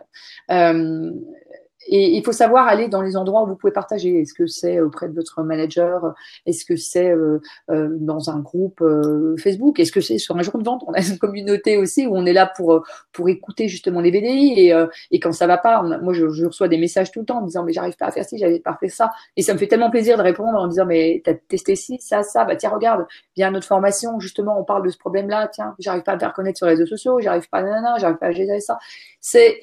[1.88, 4.22] Et il faut savoir aller dans les endroits où vous pouvez partager.
[4.22, 6.14] Est-ce que c'est auprès de votre manager?
[6.46, 9.80] Est-ce que c'est euh, euh, dans un groupe euh, Facebook?
[9.80, 10.84] Est-ce que c'est sur un jour de vente?
[10.88, 14.54] On a une communauté aussi où on est là pour pour écouter justement les VDI
[14.58, 17.42] et, et quand ça va pas, moi je, reçois des messages tout le temps en
[17.42, 19.12] me disant mais j'arrive pas à faire ci, j'arrive pas à faire ça.
[19.36, 22.24] Et ça me fait tellement plaisir de répondre en disant mais t'as testé ci, ça,
[22.24, 23.06] ça, bah tiens regarde,
[23.40, 26.34] à notre formation justement on parle de ce problème-là, tiens j'arrive pas à me faire
[26.34, 28.78] connaître sur les réseaux sociaux, j'arrive pas, nanana, j'arrive pas à gérer ça.
[29.20, 29.62] C'est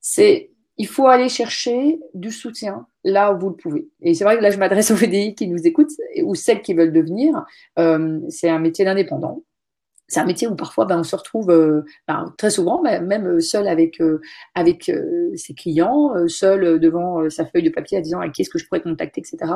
[0.00, 3.88] c'est il faut aller chercher du soutien là où vous le pouvez.
[4.00, 5.92] Et c'est vrai que là, je m'adresse aux VDI qui nous écoutent
[6.24, 7.44] ou celles qui veulent devenir.
[7.78, 9.42] Euh, c'est un métier d'indépendant.
[10.08, 13.66] C'est un métier où parfois ben, on se retrouve euh, ben, très souvent même seul
[13.66, 14.20] avec, euh,
[14.54, 14.90] avec
[15.34, 18.66] ses clients, seul devant sa feuille de papier à disant à qui est-ce que je
[18.66, 19.52] pourrais contacter, etc.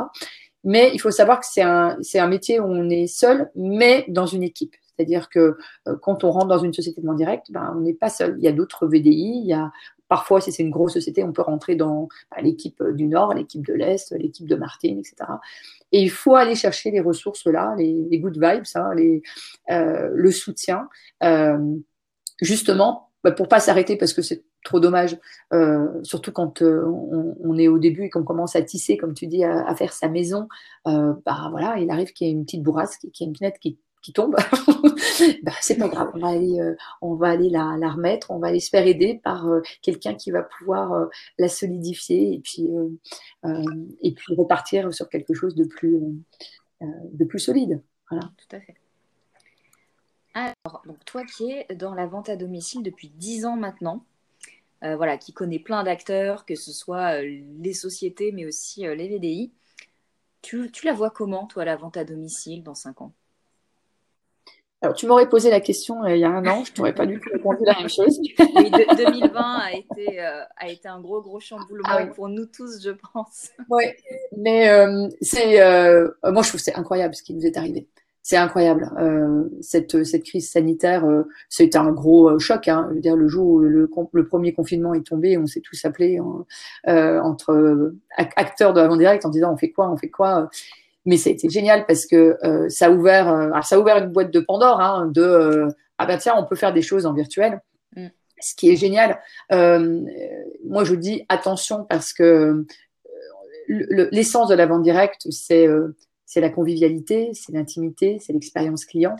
[0.64, 4.26] Mais il faut savoir que c'est un, un métier où on est seul, mais dans
[4.26, 4.74] une équipe.
[4.96, 5.58] C'est-à-dire que
[6.00, 8.36] quand on rentre dans une société de vente directe, ben, on n'est pas seul.
[8.38, 9.70] Il y a d'autres VDI, il y a
[10.08, 13.66] Parfois, si c'est une grosse société, on peut rentrer dans bah, l'équipe du Nord, l'équipe
[13.66, 15.16] de l'Est, l'équipe de Martine, etc.
[15.92, 18.90] Et il faut aller chercher les ressources là, les, good vibes, hein,
[19.70, 20.88] euh, le soutien,
[21.22, 21.58] euh,
[22.40, 25.16] justement bah, pour pas s'arrêter parce que c'est trop dommage,
[25.52, 29.44] euh, surtout quand on, est au début et qu'on commence à tisser, comme tu dis,
[29.44, 30.48] à, faire sa maison.
[30.84, 33.78] bah il arrive qu'il y ait une petite bourrasque, qu'il y ait une fenêtre qui
[34.12, 34.36] tombe,
[35.42, 38.48] bah, c'est pas grave, on va aller, euh, on va aller la, remettre, on va
[38.48, 41.06] aller aider par euh, quelqu'un qui va pouvoir euh,
[41.38, 42.68] la solidifier et puis,
[44.02, 46.00] et puis repartir sur quelque chose de plus,
[46.80, 47.82] de plus solide.
[48.10, 48.30] Voilà.
[48.36, 48.74] Tout à fait.
[50.34, 54.04] Alors, donc toi qui es dans la vente à domicile depuis 10 ans maintenant,
[54.82, 59.52] voilà, qui connaît plein d'acteurs, que ce soit les sociétés mais aussi les VDI,
[60.42, 63.12] tu, tu la vois comment, toi, la vente à domicile dans 5 ans?
[64.86, 67.06] Alors, tu m'aurais posé la question euh, il y a un an, je t'aurais pas
[67.06, 68.20] du tout répondu la même chose.
[68.38, 72.80] Oui, 2020 a été, euh, a été un gros, gros chamboulement ah pour nous tous,
[72.80, 73.50] je pense.
[73.68, 73.84] Oui,
[74.36, 75.56] mais euh, c'est,
[76.22, 77.88] moi, je trouve c'est incroyable ce qui nous est arrivé.
[78.22, 78.90] C'est incroyable.
[79.60, 81.04] cette, cette crise sanitaire,
[81.48, 82.68] c'était un gros choc.
[82.68, 82.86] Hein.
[82.90, 85.84] Je veux dire, le jour où le, le premier confinement est tombé, on s'est tous
[85.84, 90.10] appelés hein, entre acteurs de la vente directe en disant on fait quoi, on fait
[90.10, 90.48] quoi
[91.06, 94.32] mais c'était génial parce que euh, ça a ouvert, euh, ça a ouvert une boîte
[94.32, 97.60] de Pandore hein, de euh, ah ben tiens, on peut faire des choses en virtuel.
[97.96, 98.08] Mm.
[98.40, 99.18] Ce qui est génial.
[99.50, 102.66] moi, je dis attention parce que
[103.68, 105.66] l'essence de la vente directe, c'est
[106.26, 109.16] c'est la convivialité, c'est l'intimité, c'est l'expérience client.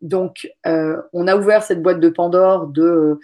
[0.00, 3.20] donc, on a ouvert cette boîte de Pandore de,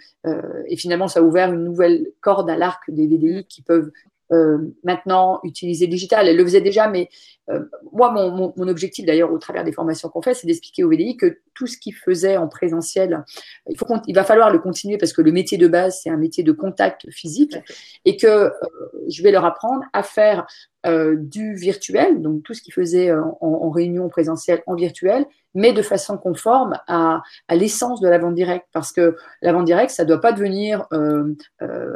[0.67, 3.43] et finalement, ça a ouvert une nouvelle corde à l'arc des VDI mm.
[3.49, 3.91] qui peuvent
[4.31, 6.27] euh, maintenant utiliser digital.
[6.27, 7.09] Elle le faisait déjà, mais
[7.49, 10.83] euh, moi, mon, mon, mon objectif d'ailleurs au travers des formations qu'on fait, c'est d'expliquer
[10.83, 13.25] aux VDI que tout ce qu'ils faisaient en présentiel,
[13.67, 16.15] il, faut il va falloir le continuer parce que le métier de base, c'est un
[16.15, 17.57] métier de contact physique
[18.05, 18.49] et que euh,
[19.09, 20.47] je vais leur apprendre à faire
[20.85, 25.73] euh, du virtuel, donc tout ce qu'ils faisaient en, en, réunion présentielle en virtuel, mais
[25.73, 28.67] de façon conforme à, à l'essence de la vente directe.
[28.71, 31.35] Parce que la vente directe, ça ne doit pas devenir euh,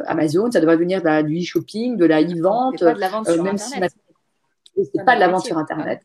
[0.05, 2.81] Amazon, ça doit devenir de du e-shopping, de la e-vente,
[3.41, 3.79] même si
[4.75, 6.01] c'est pas de la vente sur Internet.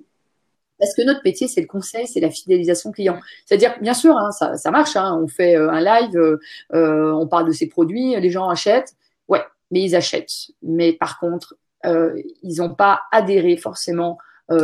[0.78, 3.18] Parce que notre métier, c'est le conseil, c'est la fidélisation client.
[3.44, 4.96] C'est-à-dire, bien sûr, hein, ça, marche.
[4.96, 6.38] Hein, on fait euh, un live, euh,
[6.74, 8.94] euh, on parle de ses produits, les gens achètent.
[9.28, 10.50] Ouais, mais ils achètent.
[10.62, 14.18] Mais par contre, ils n'ont pas adhéré forcément
[14.48, 14.56] à,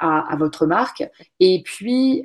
[0.00, 1.08] à, votre marque.
[1.38, 2.24] Et puis,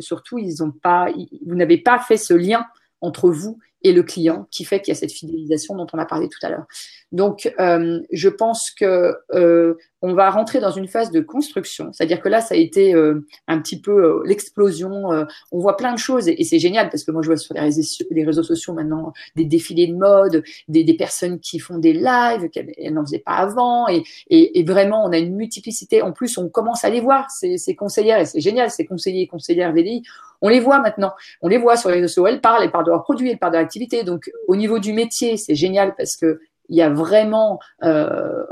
[0.00, 1.08] surtout, ils ont pas,
[1.46, 2.64] vous n'avez pas fait ce lien
[3.00, 6.06] entre vous et le client qui fait qu'il y a cette fidélisation dont on a
[6.06, 6.66] parlé tout à l'heure.
[7.12, 12.20] Donc, euh, je pense que euh, on va rentrer dans une phase de construction, c'est-à-dire
[12.20, 15.12] que là, ça a été euh, un petit peu euh, l'explosion.
[15.12, 17.54] Euh, on voit plein de choses et, c'est génial parce que moi, je vois sur
[17.54, 21.78] les réseaux, les réseaux sociaux maintenant des défilés de mode, des, des personnes qui font
[21.78, 26.02] des lives qu'elles n'en faisaient pas avant et, et, et, vraiment, on a une multiplicité.
[26.02, 29.22] En plus, on commence à les voir ces, ces conseillères et c'est génial, ces conseillers
[29.22, 30.02] et conseillères VDI.
[30.42, 31.12] On les voit maintenant,
[31.42, 32.26] on les voit sur les réseaux sociaux.
[32.26, 34.04] Elles parlent, elles parlent de leurs produits, elles parlent de l'activité.
[34.04, 38.44] Donc, au niveau du métier, c'est génial parce que il y a vraiment, euh,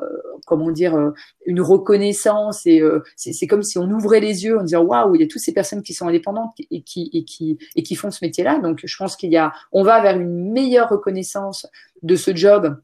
[0.47, 1.11] comment dire, euh,
[1.45, 5.21] une reconnaissance et euh, c'est comme si on ouvrait les yeux en disant waouh, il
[5.21, 8.11] y a toutes ces personnes qui sont indépendantes et qui et qui et qui font
[8.11, 8.59] ce métier-là.
[8.59, 11.67] Donc, je pense qu'il y a, on va vers une meilleure reconnaissance
[12.03, 12.77] de ce job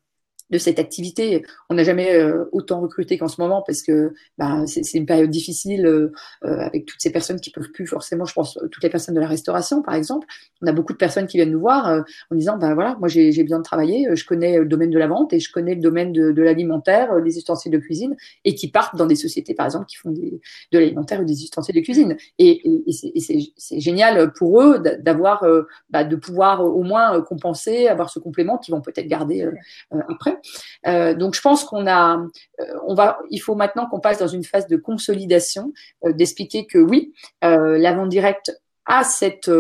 [0.53, 1.45] de cette activité.
[1.71, 5.31] On n'a jamais euh, autant recruté qu'en ce moment parce que bah, c'est une période
[5.31, 6.13] difficile euh,
[6.45, 9.21] euh, avec toutes ces personnes qui peuvent plus forcément, je pense, toutes les personnes de
[9.21, 10.27] la restauration, par exemple.
[10.61, 13.43] On a beaucoup de personnes qui viennent nous voir en disant, ben voilà, moi j'ai
[13.43, 16.13] besoin de travailler, je connais le domaine de la vente et je connais le domaine
[16.13, 19.97] de, l'alimentaire, des ustensiles de cuisine, et qui partent dans des sociétés, par exemple, qui
[19.97, 20.41] font des,
[20.73, 22.17] de l'alimentaire ou des ustensiles de cuisine.
[22.39, 22.85] Et, et,
[23.15, 25.45] et c'est génial pour eux d'avoir,
[25.89, 29.49] bah, de pouvoir au moins compenser, avoir ce complément qu'ils vont peut-être garder
[30.09, 30.42] après.
[30.87, 32.19] Euh, donc je pense qu'on a,
[32.61, 35.73] euh, on va, il faut maintenant qu'on passe dans une phase de consolidation,
[36.05, 37.13] euh, d'expliquer que oui,
[37.43, 38.53] la vente directe
[38.87, 39.51] a cette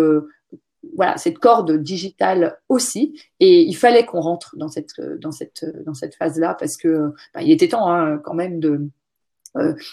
[0.96, 3.20] voilà, cette corde digitale aussi.
[3.38, 7.42] Et il fallait qu'on rentre dans cette, dans cette, dans cette phase-là parce que bah,
[7.42, 8.88] il était temps hein, quand même de,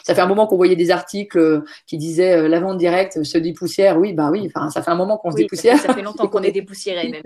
[0.04, 3.24] ça fait un moment qu'on voyait des articles euh, qui disaient euh, la vente directe
[3.24, 3.98] se dépoussière.
[3.98, 4.50] Oui, bah oui.
[4.54, 5.78] Enfin, ça fait un moment qu'on se dépoussière.
[5.78, 7.10] Ça fait longtemps qu'on est dépoussiéré.
[7.10, 7.22] Même.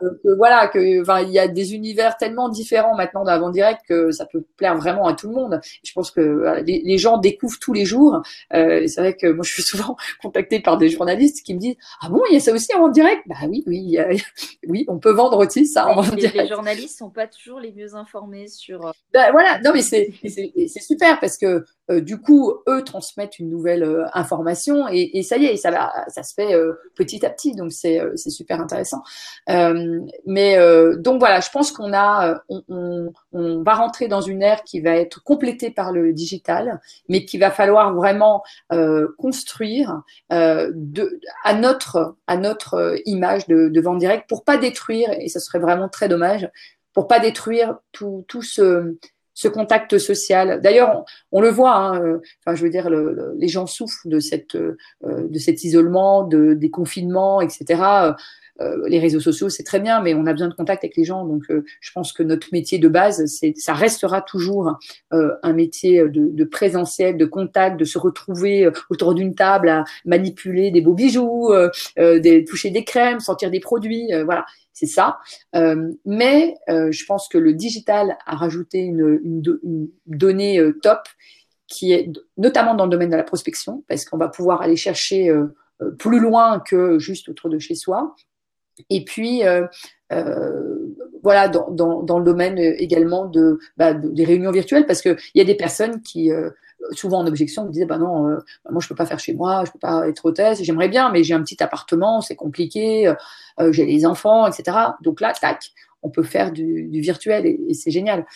[0.00, 3.80] Que, voilà, que il y a des univers tellement différents maintenant de la vente directe
[3.88, 5.60] que ça peut plaire vraiment à tout le monde.
[5.82, 8.22] Je pense que les, les, gens découvrent tous les jours.
[8.52, 12.10] c'est vrai que moi, je suis souvent contactée par des journalistes qui me disent ah
[12.10, 13.22] bon, il y a ça aussi en vente directe?
[13.26, 13.98] Bah oui, oui,
[14.68, 16.36] oui, on peut vendre aussi ça en vente directe.
[16.36, 18.92] Les journalistes sont pas toujours les mieux informés sur.
[19.12, 23.48] Ben, voilà, non mais c'est c'est super parce que euh, du coup, eux transmettent une
[23.48, 27.54] nouvelle euh, information et, ça y est, ça, ça se fait euh, petit à petit,
[27.54, 29.02] donc c'est super intéressant.
[30.26, 30.58] mais
[30.98, 33.12] donc voilà, je pense qu'on a, on,
[33.62, 37.50] va rentrer dans une ère qui va être complétée par le digital, mais qu'il va
[37.50, 38.42] falloir vraiment
[39.18, 45.40] construire à notre à notre image de, de vente directe pour pas détruire et ce
[45.40, 46.48] serait vraiment très dommage
[46.98, 48.96] pour pas détruire tout, tout ce
[49.38, 50.60] ce contact social.
[50.60, 51.76] D'ailleurs, on, le voit.
[51.76, 55.62] Hein, euh, enfin, je veux dire, le, les gens souffrent de cette, euh, de cet
[55.62, 58.16] isolement, de, des confinements, etc.
[58.60, 61.04] Euh, les réseaux sociaux, c'est très bien, mais on a besoin de contact avec les
[61.04, 61.24] gens.
[61.24, 64.76] Donc, je pense que notre métier de base, c'est, ça restera toujours
[65.12, 70.72] un métier de, de, présentiel, de contact, de se retrouver autour d'une table à manipuler
[70.72, 71.52] des beaux bijoux,
[71.96, 74.10] des, toucher des crèmes, sentir des produits.
[74.24, 74.44] voilà
[74.78, 75.18] c'est ça.
[75.56, 79.42] Euh, mais euh, je pense que le digital a rajouté une,
[80.06, 81.00] donnée euh, top
[81.66, 85.30] qui est notamment dans le domaine de la prospection, parce qu'on va pouvoir aller chercher
[85.98, 88.14] plus loin que juste autour de chez soi.
[88.88, 89.42] Et puis,
[91.22, 95.44] voilà, dans, dans, le domaine également de, bah, des réunions virtuelles, parce qu'il y a
[95.44, 96.30] des personnes qui
[96.92, 98.38] souvent en objection, me disaient bah non, euh,
[98.70, 101.22] moi je peux pas faire chez moi, je peux pas être hôtesse, j'aimerais bien, mais
[101.22, 103.14] j'ai un petit appartement, c'est compliqué, euh,
[103.60, 104.76] euh, j'ai les enfants, etc.
[105.02, 105.70] Donc là, tac,
[106.02, 108.26] on peut faire du, virtuel et, c'est génial.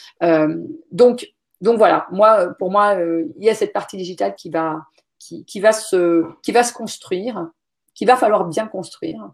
[0.90, 2.97] donc donc voilà, moi pour moi,
[3.38, 4.82] il y a cette partie digitale qui va
[5.18, 7.49] qui, va se qui va se construire
[7.95, 9.30] qu'il va falloir bien construire.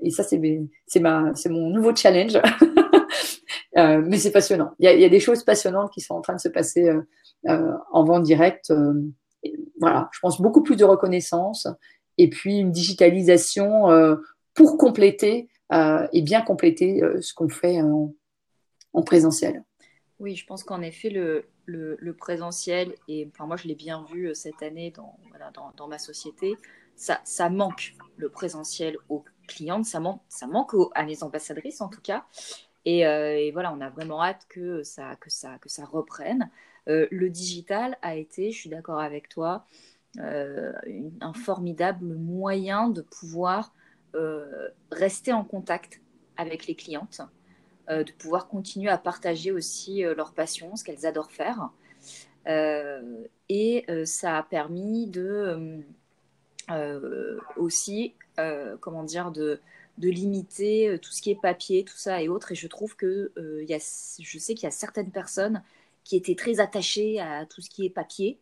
[0.00, 2.40] Et ça, c'est mon nouveau challenge.
[3.76, 4.72] euh, mais c'est passionnant.
[4.78, 7.02] Il y, a, des choses passionnantes qui sont en train de se passer euh,
[7.48, 8.72] euh, en vente directe.
[9.80, 11.68] Voilà, je pense beaucoup plus de reconnaissance
[12.18, 13.84] et puis une digitalisation
[14.54, 18.12] pour compléter et bien compléter ce qu'on fait en,
[18.92, 19.62] en, présentiel.
[20.18, 24.62] Oui, je pense qu'en effet, le, présentiel, et enfin, moi je l'ai bien vu cette
[24.62, 25.16] année dans,
[25.76, 26.56] dans, ma société,
[26.96, 32.00] ça, manque le présentiel aux clientes, ça manque, ça manque à mes ambassadrices en tout
[32.00, 32.24] cas.
[32.86, 36.50] Euh, et, voilà, on a vraiment hâte que ça, que ça, que ça reprenne.
[36.88, 39.66] Euh, le digital a été, je suis d'accord avec toi,
[40.18, 40.72] euh,
[41.20, 43.72] un formidable moyen de pouvoir
[44.90, 46.00] rester en contact
[46.38, 47.20] avec les clientes,
[47.90, 51.68] de pouvoir continuer à partager aussi leur passion, ce qu'elles adorent faire.
[52.46, 55.84] et ça a permis de
[57.58, 58.14] aussi,
[58.80, 59.60] comment dire, de,
[59.98, 62.52] de limiter euh, tout ce qui est papier, tout ça et autres.
[62.52, 65.62] Et je trouve que euh, y a, je sais qu'il y a certaines personnes
[66.04, 68.38] qui étaient très attachées à tout ce qui est papier.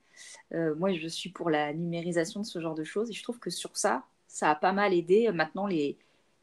[0.52, 3.38] Euh, moi, je suis pour la numérisation de ce genre de choses et je trouve
[3.38, 5.30] que sur ça, ça a pas mal aidé.
[5.32, 5.96] Maintenant, les,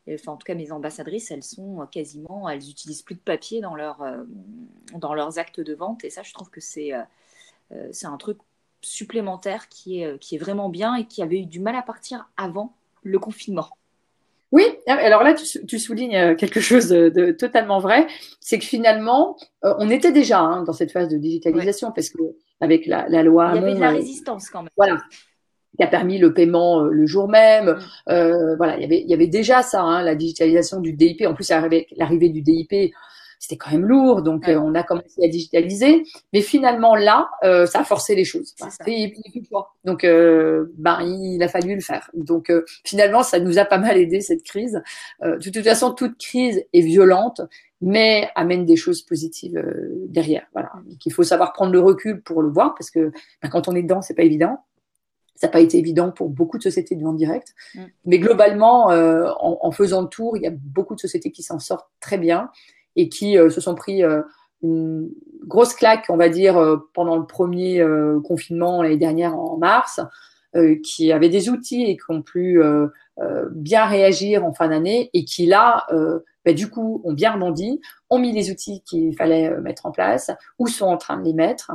[0.10, 3.76] enfin, en tout cas, mes ambassadrices, elles sont quasiment, elles utilisent plus de papier dans,
[3.76, 4.04] leur,
[4.96, 6.92] dans leurs actes de vente et ça, je trouve que c'est
[7.72, 8.40] un truc
[8.82, 12.30] supplémentaire qui est, qui est vraiment bien et qui avait eu du mal à partir
[12.38, 13.70] avant le confinement.
[14.52, 18.08] Oui, ah, alors là, tu, soulignes euh, quelque chose de, totalement vrai,
[18.40, 22.22] c'est que finalement, euh, on était déjà hein, dans cette phase de digitalisation parce que
[22.60, 24.70] avec la, loi, il y avait de la résistance quand même.
[24.78, 24.98] Voilà,
[25.78, 27.80] qui a permis le paiement euh, le jour même.
[28.08, 28.56] Mm.
[28.58, 31.26] voilà, il y avait, il y avait déjà ça, hein, la digitalisation du DIP.
[31.26, 31.50] En plus,
[31.98, 32.94] l'arrivée du DIP,
[33.42, 36.04] c'était quand même lourd, donc euh, on a commencé à digitaliser.
[36.32, 38.54] Mais finalement, là, euh, ça a forcé les choses.
[39.84, 42.12] Donc, euh, ben, il a fallu le faire.
[42.14, 42.54] Donc,
[42.86, 44.84] finalement, ça nous a pas mal aidé, cette crise.
[45.24, 47.42] de toute façon, toute crise est violente,
[47.82, 49.60] mais amène des choses positives
[50.08, 50.46] derrière.
[50.54, 50.72] Voilà.
[51.04, 53.12] Il faut savoir prendre le recul pour le voir, parce que
[53.42, 54.60] ben, quand on est dedans, c'est pas évident.
[55.34, 57.56] Ça n'a pas été évident pour beaucoup de sociétés de vente directe.
[57.74, 57.82] Mm.
[58.06, 61.58] Mais globalement, en, en, faisant le tour, il y a beaucoup de sociétés qui s'en
[61.58, 62.52] sortent très bien
[62.96, 64.22] et qui euh, se sont pris euh,
[64.62, 65.10] une
[65.46, 67.84] grosse claque, on va dire, euh, pendant le premier
[68.24, 70.00] confinement l'année dernière en mars,
[70.84, 72.62] qui avaient des outils et qui ont pu
[73.52, 75.88] bien réagir en fin d'année et qui là,
[76.44, 77.80] bah, du coup, ont bien rebondi,
[78.10, 80.30] ont mis les outils qu'il fallait mettre en place,
[80.60, 81.72] ou sont en train de les mettre,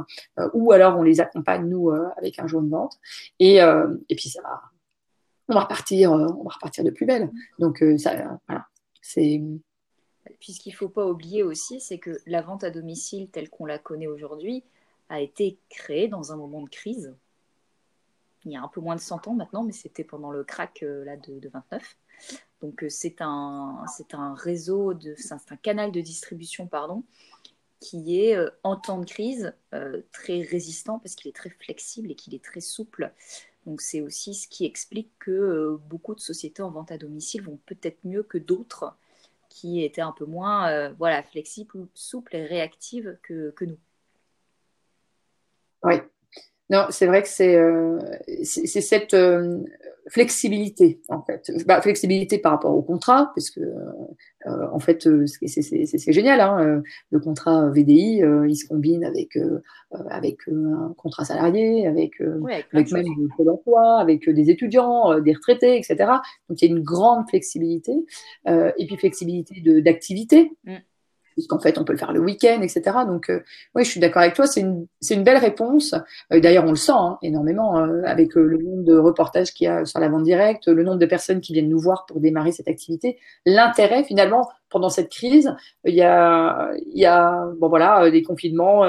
[0.52, 2.98] ou alors on les accompagne, nous, avec un jour de vente.
[3.40, 4.60] Et, et puis, ça va,
[5.48, 7.30] on va repartir, on va repartir de plus belle.
[7.58, 8.66] Donc, ça, voilà,
[9.00, 9.40] c'est
[10.40, 13.50] puis ce qu'il ne faut pas oublier aussi, c'est que la vente à domicile telle
[13.50, 14.64] qu'on la connaît aujourd'hui
[15.08, 17.14] a été créée dans un moment de crise.
[18.44, 20.82] Il y a un peu moins de 100 ans maintenant, mais c'était pendant le crack
[20.82, 21.96] euh, là, de, 29.
[22.60, 27.02] Donc euh, c'est un, un réseau, de, c'est un canal de distribution pardon,
[27.80, 29.52] qui est euh, en temps de crise
[30.12, 33.12] très résistant parce qu'il est très flexible et qu'il est très souple.
[33.66, 37.58] Donc c'est aussi ce qui explique que beaucoup de sociétés en vente à domicile vont
[37.66, 38.96] peut-être mieux que d'autres
[39.56, 43.78] qui était un peu moins euh, voilà, flexible, souple et réactive que, que nous.
[45.82, 45.94] Oui,
[46.68, 47.98] non, c'est vrai que c'est euh,
[48.42, 49.64] cette euh,
[50.08, 56.12] flexibilité en fait, bah, flexibilité par rapport au contrat, parce que euh, en fait c'est
[56.12, 59.38] génial, hein, le contrat VDI, il se combine avec
[59.90, 62.20] avec un contrat salarié, avec,
[62.72, 63.04] avec, même
[63.36, 65.96] Pôle emploi, avec des étudiants, des retraités, etc.
[66.48, 67.92] Donc il y a une grande flexibilité
[68.46, 70.52] et puis flexibilité d'activité.
[70.64, 70.76] Mm
[71.36, 72.82] puisqu'en fait, on peut le faire le week-end, etc.
[73.06, 73.42] Donc, euh,
[73.74, 74.46] oui, je suis d'accord avec toi.
[74.46, 75.94] C'est une, une, belle réponse.
[76.32, 79.68] Euh, d'ailleurs, on le sent hein, énormément euh, avec le nombre de reportages qu'il y
[79.68, 82.52] a sur la vente directe, le nombre de personnes qui viennent nous voir pour démarrer
[82.52, 83.18] cette activité.
[83.44, 88.84] L'intérêt, finalement, pendant cette crise, il y a, il y a bon voilà, des confinements,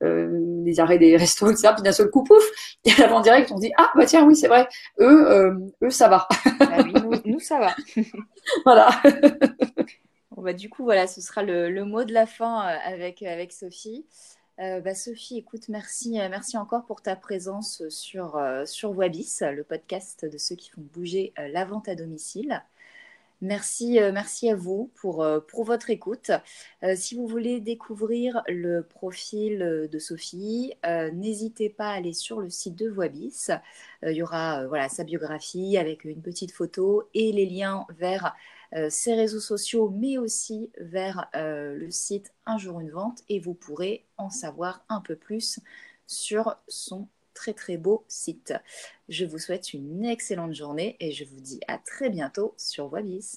[0.00, 1.74] des arrêts des restos, etc.
[1.74, 2.42] Puis d'un seul coup, pouf,
[2.84, 3.50] il y a la vente directe.
[3.52, 4.66] On se dit ah bah tiens oui c'est vrai,
[4.98, 6.26] eux, eux ça va.
[6.60, 7.74] Ah oui, nous, nous ça va.
[8.64, 8.90] voilà.
[10.36, 14.06] Bah, du coup, voilà, ce sera le, mot de la fin euh, avec, Sophie.
[14.60, 19.64] Euh, bah, Sophie, écoute, merci, euh, merci encore pour ta présence sur, sur Wabis, le
[19.64, 22.62] podcast de ceux qui font bouger la vente à domicile.
[23.42, 26.30] Merci, merci à vous pour, pour votre écoute.
[26.94, 32.76] si vous voulez découvrir le profil de Sophie, n'hésitez pas à aller sur le site
[32.76, 33.48] de Voibis.
[34.02, 38.28] il y aura voilà, sa biographie avec une petite photo et les liens vers euh,
[38.88, 43.54] ses réseaux sociaux, mais aussi vers euh, le site Un jour une vente et vous
[43.54, 45.60] pourrez en savoir un peu plus
[46.06, 48.54] sur son très très beau site.
[49.08, 53.36] Je vous souhaite une excellente journée et je vous dis à très bientôt sur Wabis.